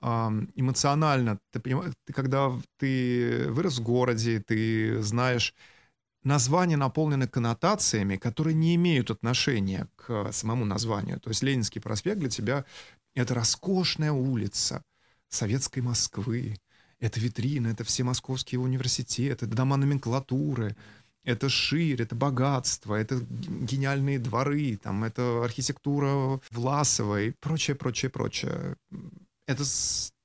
[0.55, 5.55] эмоционально, ты понимаешь, ты, когда ты вырос в городе, ты знаешь
[6.23, 11.21] названия наполнены коннотациями, которые не имеют отношения к самому названию.
[11.21, 12.65] То есть Ленинский проспект для тебя—
[13.15, 14.83] это роскошная улица—
[15.29, 16.57] советской Москвы.
[16.99, 20.75] Это витрины, это все московские университеты, это дома номенклатуры,
[21.23, 28.77] это ширь, это богатство, это гениальные дворы, там, это архитектура Власова и прочее, прочее, прочее.
[29.45, 29.63] Это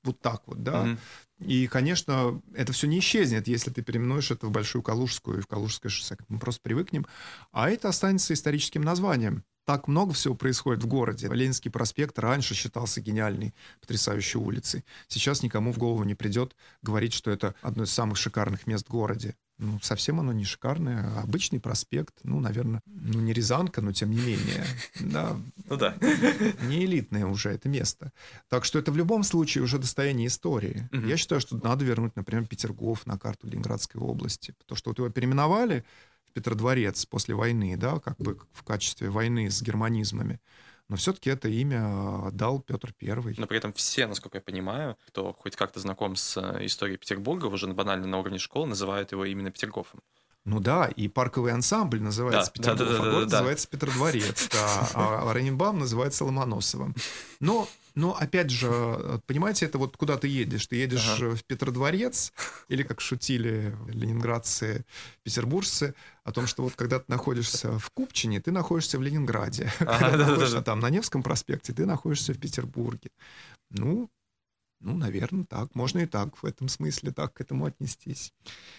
[0.04, 0.86] вот так вот, да.
[0.86, 0.98] Mm-hmm.
[1.46, 5.46] И, конечно, это все не исчезнет, если ты переименуешь это в Большую Калужскую и в
[5.46, 6.16] Калужское шоссе.
[6.28, 7.06] Мы просто привыкнем.
[7.50, 11.28] А это останется историческим названием так много всего происходит в городе.
[11.28, 14.84] Ленинский проспект раньше считался гениальной, потрясающей улицей.
[15.08, 18.90] Сейчас никому в голову не придет говорить, что это одно из самых шикарных мест в
[18.90, 19.36] городе.
[19.58, 24.16] Ну, совсем оно не шикарное, обычный проспект, ну, наверное, ну, не Рязанка, но тем не
[24.16, 24.64] менее,
[24.98, 25.36] да,
[25.68, 25.96] ну да,
[26.62, 28.12] не элитное уже это место.
[28.48, 30.88] Так что это в любом случае уже достояние истории.
[30.90, 31.06] Угу.
[31.06, 35.10] Я считаю, что надо вернуть, например, Петергоф на карту Ленинградской области, потому что вот его
[35.10, 35.84] переименовали,
[36.32, 40.40] Петродворец после войны, да, как бы в качестве войны с германизмами.
[40.88, 43.34] Но все-таки это имя дал Петр Первый.
[43.38, 47.46] Но при этом все, насколько я понимаю, кто хоть как-то знаком с э, историей Петербурга,
[47.46, 50.02] уже банально на уровне школы называют его именно Петергофом.
[50.44, 53.68] Ну да, и парковый ансамбль называется да, Петербург, да, да, да, а город да, называется
[53.68, 56.96] Петродворец, да, а Раненбам называется Ломоносовым.
[57.38, 60.66] Но но опять же, понимаете, это вот куда ты едешь?
[60.66, 61.36] Ты едешь ага.
[61.36, 62.32] в Петродворец,
[62.68, 64.86] или как шутили ленинградцы,
[65.22, 69.70] петербуржцы, о том, что вот когда ты находишься в Купчине, ты находишься в Ленинграде.
[69.80, 70.64] Ага, когда да, ты находишься да, да.
[70.64, 73.10] там на Невском проспекте, ты находишься в Петербурге.
[73.70, 74.08] Ну,
[74.82, 75.74] ну, наверное, так.
[75.74, 78.32] Можно и так в этом смысле так к этому отнестись.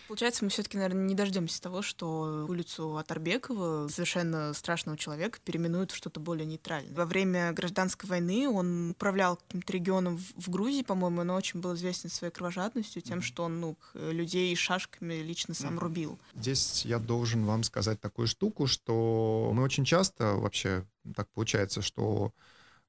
[0.08, 5.96] Получается, мы все-таки, наверное, не дождемся того, что улицу Атарбекова, совершенно страшного человека, переименуют в
[5.96, 6.94] что-то более нейтральное.
[6.94, 12.10] Во время гражданской войны он управлял каким-то регионом в Грузии, по-моему, но очень был известен
[12.10, 16.20] своей кровожадностью, тем, что он ну, людей шашками лично сам рубил.
[16.36, 20.86] Здесь я должен вам сказать такую штуку, что мы очень часто вообще
[21.16, 22.34] так получается, что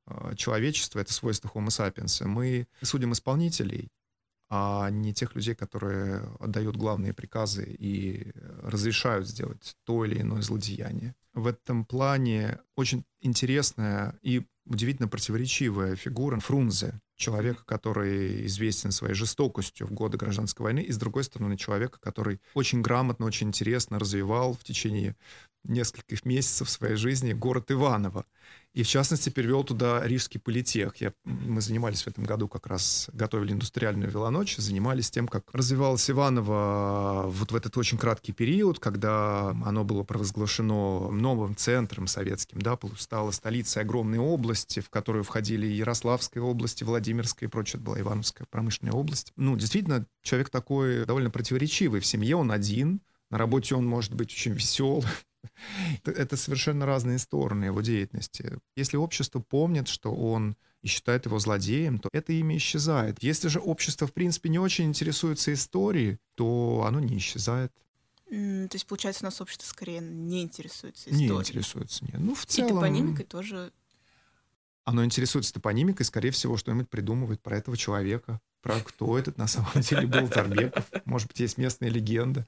[0.07, 2.27] а, человечество— это свойство Homo sapiens.
[2.27, 3.91] Мы судим исполнителей,
[4.51, 11.15] а не тех людей, которые отдают главные приказы и разрешают сделать то или иное злодеяние.
[11.33, 19.87] В этом плане очень интересная и удивительно противоречивая фигура Фрунзе, человека, который известен своей жестокостью
[19.87, 24.55] в годы гражданской войны, и, с другой стороны, человека, который очень грамотно, очень интересно развивал
[24.55, 25.17] в течение
[25.65, 28.27] нескольких месяцев своей жизни город Иваново.
[28.75, 30.97] И, в частности, перевел туда Рижский политех.
[30.97, 36.11] Я, мы занимались в этом году как раз, готовили индустриальную велоночь, занимались тем, как развивалось
[36.11, 42.77] Иваново вот в этот очень краткий период, когда оно было провозглашено новым центром советским, да,
[42.99, 48.93] стало столицей огромной области, в которую входили Ярославская область, Владимирская и прочее, была Ивановская промышленная
[48.93, 49.33] область.
[49.37, 52.01] Ну, действительно, человек такой довольно противоречивый.
[52.01, 53.01] В семье он один,
[53.31, 55.09] на работе он может быть очень веселый,
[56.05, 58.59] это совершенно разные стороны его деятельности.
[58.77, 63.23] Если общество помнит, что он и считает его злодеем, то это имя исчезает.
[63.23, 67.73] Если же общество, в принципе, не очень интересуется историей, то оно не исчезает.
[68.31, 71.31] Mm, то есть, получается, у нас общество скорее не интересуется историей.
[71.31, 72.19] Не интересуется, нет.
[72.19, 72.71] Ну, в целом...
[72.71, 73.73] И топонимикой тоже...
[74.85, 79.81] Оно интересуется топонимикой, скорее всего, что-нибудь придумывает про этого человека, про кто этот на самом
[79.81, 80.85] деле был Тарбеков.
[81.07, 82.47] Может быть, есть местная легенда.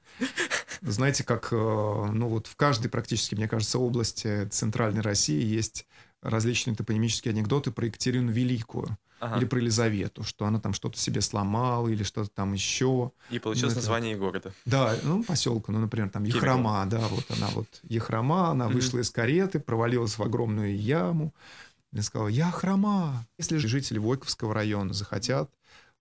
[0.81, 5.85] Знаете, как, э, ну вот в каждой практически, мне кажется, области центральной России есть
[6.21, 8.97] различные топонимические анекдоты про Екатерину Великую.
[9.19, 9.37] Ага.
[9.37, 13.11] Или про Елизавету, что она там что-то себе сломала или что-то там еще.
[13.31, 14.19] И получилось ну, название это...
[14.19, 14.53] города.
[14.65, 18.73] Да, ну, поселка, ну, например, там Ехрома, да, вот она вот Ехрома, она mm-hmm.
[18.73, 21.33] вышла из кареты, провалилась в огромную яму
[21.93, 23.25] и сказала, я хрома.
[23.39, 25.49] Если жители Войковского района захотят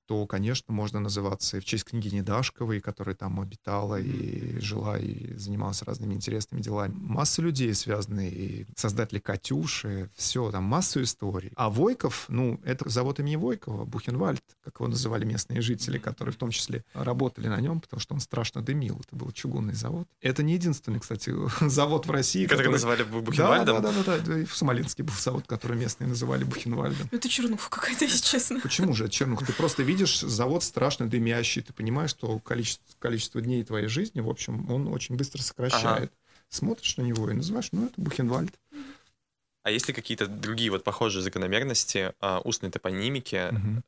[0.07, 5.35] то, конечно, можно называться и в честь княгини Дашковой, которая там обитала и жила, и
[5.37, 6.95] занималась разными интересными делами.
[6.97, 11.53] Масса людей связаны, и создатели «Катюши», все, там масса историй.
[11.57, 16.37] А Войков, ну, это завод имени Войкова, Бухенвальд, как его называли местные жители, которые в
[16.37, 19.01] том числе работали на нем, потому что он страшно дымил.
[19.07, 20.07] Это был чугунный завод.
[20.21, 21.33] Это не единственный, кстати,
[21.69, 22.59] завод в России, который...
[22.59, 23.83] Который называли Бухенвальдом?
[23.83, 24.47] Да, да, да, да, да.
[24.47, 27.09] В Смоленске был завод, который местные называли Бухенвальдом.
[27.11, 28.61] Это чернуха какая-то, если честно.
[28.61, 29.45] Почему же чернуха?
[29.45, 34.21] Ты просто видишь видишь завод страшно дымящий, ты понимаешь, что количество, количество дней твоей жизни,
[34.21, 36.13] в общем, он очень быстро сокращает.
[36.13, 36.45] Ага.
[36.49, 38.53] Смотришь на него и называешь, ну, это Бухенвальд.
[39.63, 43.83] А есть ли какие-то другие вот похожие закономерности а, устной топонимики, угу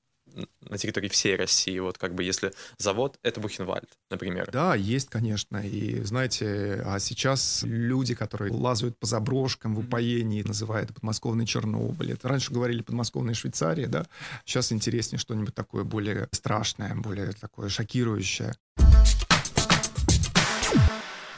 [0.61, 1.79] на территории всей России?
[1.79, 4.51] Вот как бы если завод— это Бухенвальд, например.
[4.51, 5.59] Да, есть, конечно.
[5.59, 12.13] И знаете, а сейчас люди, которые лазают по заброшкам в упоении, называют подмосковный Чернобыль.
[12.13, 14.07] Это раньше говорили подмосковная Швейцария, да?
[14.45, 18.55] Сейчас интереснее что-нибудь такое более страшное, более такое шокирующее.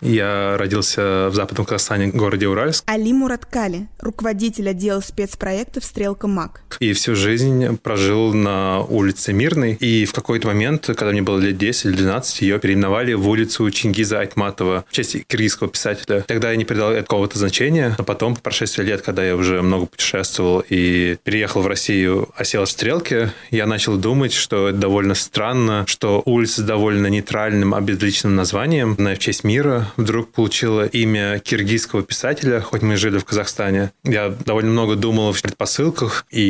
[0.01, 2.85] Я родился в Западном Казахстане, городе Уральск.
[2.87, 6.63] Али Мураткали, руководитель отдела спецпроектов «Стрелка МАК».
[6.81, 9.75] И всю жизнь прожил на улице Мирной.
[9.75, 13.71] И в какой-то момент, когда мне было лет 10 или 12, ее переименовали в улицу
[13.71, 16.25] Чингиза Айтматова в честь киргизского писателя.
[16.27, 19.87] Тогда я не придал какого-то значения, но потом, по прошествии лет, когда я уже много
[19.87, 25.85] путешествовал и переехал в Россию, осел в Стрелке, я начал думать, что это довольно странно,
[25.87, 32.61] что улица с довольно нейтральным, обезличенным названием, в честь мира, вдруг получила имя киргизского писателя,
[32.61, 33.93] хоть мы жили в Казахстане.
[34.05, 36.41] Я довольно много думал в предпосылках, и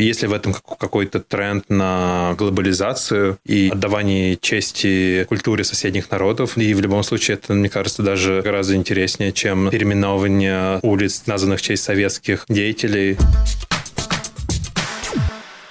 [0.00, 6.80] если в этом какой-то тренд на глобализацию и отдавание чести культуре соседних народов, и в
[6.80, 12.44] любом случае это, мне кажется, даже гораздо интереснее, чем переименование улиц, названных в честь советских
[12.48, 13.16] деятелей.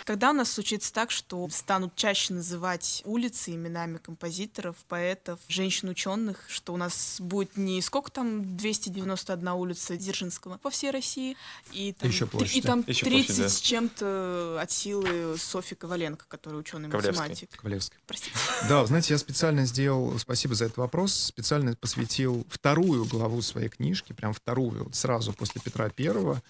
[0.06, 6.74] Когда у нас случится так, что станут чаще называть улицы именами композиторов, поэтов, женщин-ученых, что
[6.74, 11.38] у нас будет не сколько там 291 улица Дзержинского по всей России,
[11.72, 13.50] и там, Еще и там Еще 30 площадь, да.
[13.50, 17.50] с чем-то от силы Софьи Коваленко, которая ученый-математик.
[17.58, 17.98] Ковалевский.
[18.08, 18.36] Простите.
[18.70, 24.14] Да, знаете, я специально сделал, спасибо за этот вопрос, специально посвятил вторую главу своей книжки,
[24.14, 26.42] прям вторую, сразу после Петра Первого,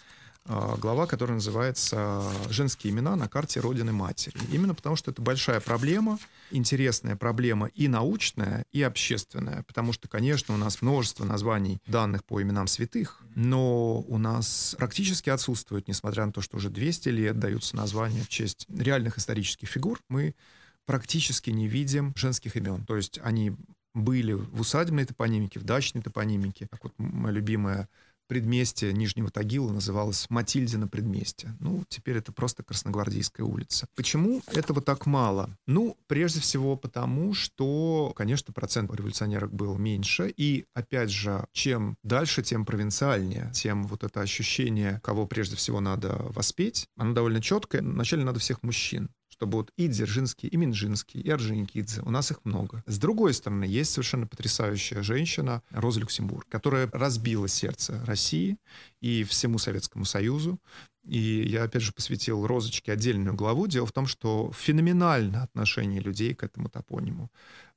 [0.45, 4.37] глава, которая называется «Женские имена на карте Родины Матери».
[4.51, 6.19] Именно потому, что это большая проблема,
[6.51, 9.63] интересная проблема и научная, и общественная.
[9.63, 15.29] Потому что, конечно, у нас множество названий данных по именам святых, но у нас практически
[15.29, 19.99] отсутствует, несмотря на то, что уже 200 лет даются названия в честь реальных исторических фигур,
[20.09, 20.35] мы
[20.85, 22.85] практически не видим женских имен.
[22.85, 23.55] То есть они
[23.93, 26.67] были в усадебной топонимике, в дачной топонимике.
[26.69, 27.87] Как вот моя любимая
[28.27, 31.55] предместье Нижнего Тагила называлось Матильдина предместье.
[31.59, 33.87] Ну, теперь это просто Красногвардейская улица.
[33.95, 35.57] Почему этого так мало?
[35.67, 40.33] Ну, прежде всего потому, что, конечно, процент революционерок был меньше.
[40.35, 46.15] И, опять же, чем дальше, тем провинциальнее, тем вот это ощущение, кого прежде всего надо
[46.29, 47.81] воспеть, оно довольно четкое.
[47.81, 49.09] Вначале надо всех мужчин
[49.43, 52.81] чтобы вот и Дзержинский, и Минжинский, и Орджоникидзе, у нас их много.
[52.85, 58.55] С другой стороны, есть совершенно потрясающая женщина Роза Люксембург, которая разбила сердце России
[59.01, 60.59] и всему Советскому Союзу.
[61.03, 63.67] И я, опять же, посвятил Розочке отдельную главу.
[63.67, 67.29] Дело в том, что феноменальное отношение людей к этому топониму.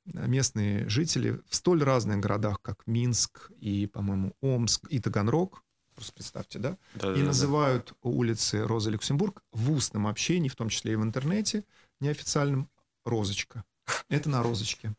[0.04, 5.64] Местные жители в столь разных городах, как Минск и, по-моему, Омск и Таганрог,
[5.97, 6.78] Просто представьте, да?
[6.94, 8.11] да и да, называют да.
[8.11, 11.64] улицы Роза Люксембург в устном общении, в том числе и в интернете,
[12.01, 12.68] неофициальным
[13.05, 13.64] «Розочка».
[14.09, 14.94] Это на розочке.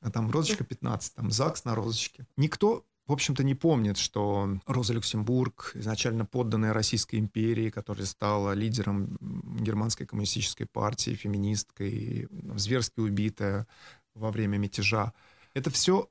[0.00, 2.26] А там розочка 15, там ЗАГС на розочке.
[2.36, 9.18] Никто в общем-то, не помнит, что Роза Люксембург, изначально подданная Российской империи, которая стала лидером
[9.60, 13.66] германской коммунистической партии, феминисткой, зверски убитая
[14.14, 15.12] во время мятежа,
[15.52, 16.08] это все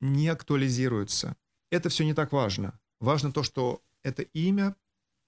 [0.00, 1.36] не актуализируется.
[1.70, 2.78] Это все не так важно.
[3.00, 4.74] Важно то, что это имя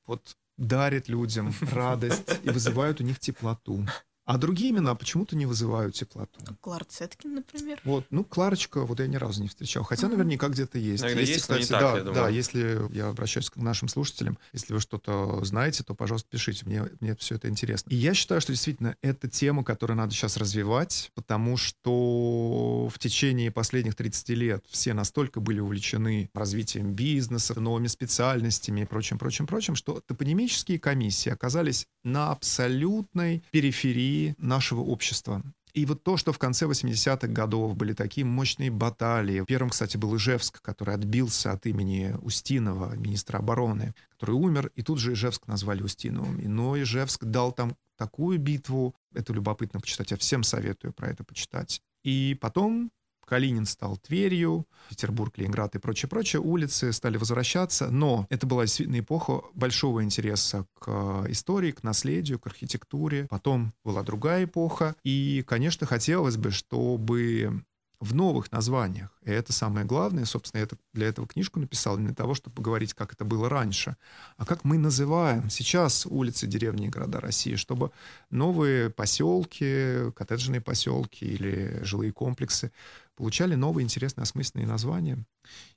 [0.07, 3.87] вот дарит людям радость и вызывает у них теплоту.
[4.31, 6.41] А другие имена почему-то не вызывают теплоту.
[6.61, 7.81] Клар Цеткин, например.
[7.83, 9.83] Вот, ну, Кларочка, вот я ни разу не встречал.
[9.83, 10.19] Хотя Мгм.
[10.19, 11.03] наверняка где-то есть.
[11.03, 12.15] Наверное, есть, но не кстати, так, да, я думаю.
[12.15, 16.65] да, если я обращаюсь к нашим слушателям, если вы что-то знаете, то, пожалуйста, пишите.
[16.65, 17.91] Мне, мне все это интересно.
[17.91, 23.51] И я считаю, что действительно это тема, которую надо сейчас развивать, потому что в течение
[23.51, 29.75] последних 30 лет все настолько были увлечены развитием бизнеса, новыми специальностями и прочим, прочим, прочим,
[29.75, 35.43] что топонимические комиссии оказались на абсолютной периферии нашего общества.
[35.73, 39.45] И вот то, что в конце 80-х годов были такие мощные баталии.
[39.47, 44.99] Первым, кстати, был Ижевск, который отбился от имени Устинова, министра обороны, который умер, и тут
[44.99, 46.41] же Ижевск назвали Устиновым.
[46.43, 48.95] Но Ижевск дал там такую битву.
[49.15, 50.11] Это любопытно почитать.
[50.11, 51.83] Я всем советую про это почитать.
[52.03, 52.91] И потом
[53.31, 56.43] Калинин стал Тверью, Петербург, Ленинград и прочее-прочее.
[56.43, 62.41] Улицы стали возвращаться, но это была действительно эпоха большого интереса к э, истории, к наследию,
[62.41, 63.29] к архитектуре.
[63.31, 64.97] Потом была другая эпоха.
[65.05, 67.63] И, конечно, хотелось бы, чтобы
[68.01, 69.11] в новых названиях.
[69.23, 70.25] И это самое главное.
[70.25, 73.97] Собственно, я для этого книжку написал, не для того, чтобы поговорить, как это было раньше,
[74.39, 77.91] а как мы называем сейчас улицы, деревни и города России, чтобы
[78.31, 82.73] новые поселки, коттеджные поселки или жилые комплексы
[83.21, 85.19] получали новые интересные осмысленные названия.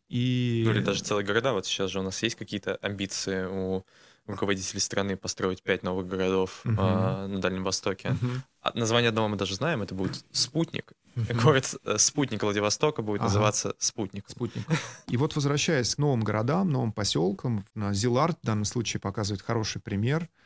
[0.08, 0.64] И...
[0.66, 1.52] Ну или даже целые города.
[1.52, 3.84] Вот сейчас же у нас есть какие-то амбиции у
[4.26, 6.76] руководителей страны построить пять новых городов uh-huh.
[6.80, 8.08] а, на Дальнем Востоке.
[8.08, 8.38] Uh-huh.
[8.62, 10.94] А название одного мы даже знаем, это будет «Спутник».
[11.16, 11.44] Uh-huh.
[11.44, 13.28] Город э, Спутник Владивостока будет ага.
[13.28, 14.30] называться «Спутник».
[14.30, 14.64] Спутник.
[15.10, 20.30] И вот возвращаясь к новым городам, новым поселкам, Зилард в данном случае показывает хороший пример–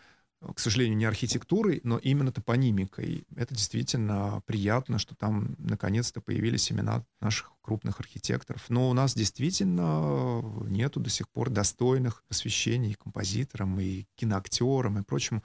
[0.53, 3.25] к сожалению, не архитектурой, но именно топонимикой.
[3.35, 8.63] Это действительно приятно, что там наконец-то появились имена наших крупных архитекторов.
[8.69, 15.43] Но у нас действительно нету до сих пор достойных посвящений композиторам, и киноактерам, и прочему.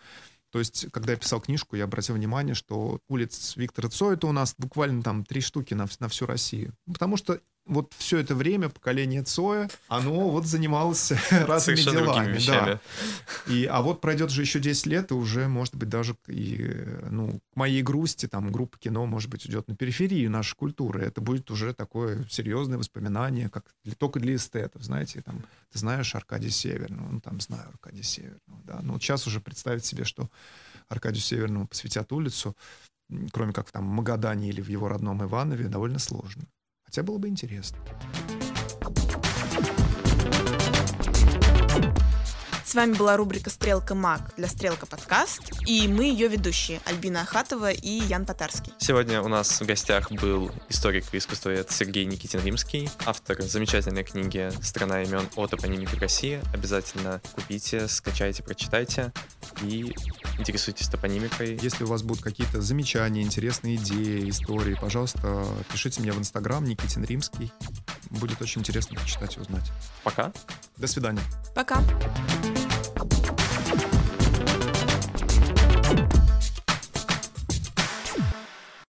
[0.51, 4.33] То есть, когда я писал книжку, я обратил внимание, что улиц Виктора Цоя это у
[4.33, 6.75] нас буквально там три штуки на, на всю Россию.
[6.87, 12.39] Потому что вот все это время поколение Цоя, оно вот занималось разными делами.
[12.47, 12.81] Да.
[13.47, 16.75] И, а вот пройдет же еще 10 лет, и уже, может быть, даже и,
[17.11, 21.03] ну, к моей грусти, там, группа кино, может быть, идет на периферию нашей культуры.
[21.03, 26.15] Это будет уже такое серьезное воспоминание, как для, только для эстетов, знаете, там, ты знаешь
[26.15, 28.81] Аркадия Северного, ну, там, знаю Аркадия Северного, да.
[28.83, 30.29] Но вот сейчас уже представить себе, что
[30.89, 32.57] Аркадию Северному посвятят улицу,
[33.33, 36.45] кроме как там в Магадане или в его родном Иванове, довольно сложно.
[36.93, 37.79] Хотя было бы интересно.
[42.73, 47.71] С вами была рубрика «Стрелка Мак» для «Стрелка подкаст», и мы ее ведущие Альбина Ахатова
[47.71, 48.73] и Ян Татарский.
[48.79, 54.51] Сегодня у нас в гостях был историк и искусствовед Сергей Никитин Римский, автор замечательной книги
[54.63, 56.41] «Страна имен от топонимики России».
[56.55, 59.13] Обязательно купите, скачайте, прочитайте
[59.61, 59.95] и
[60.39, 61.59] интересуйтесь топонимикой.
[61.61, 67.05] Если у вас будут какие-то замечания, интересные идеи, истории, пожалуйста, пишите мне в Инстаграм Никитин
[67.05, 67.53] Римский.
[68.09, 69.71] Будет очень интересно почитать и узнать.
[70.05, 70.33] Пока.
[70.79, 71.23] До свидания.
[71.55, 71.83] Пока.
[75.93, 76.22] you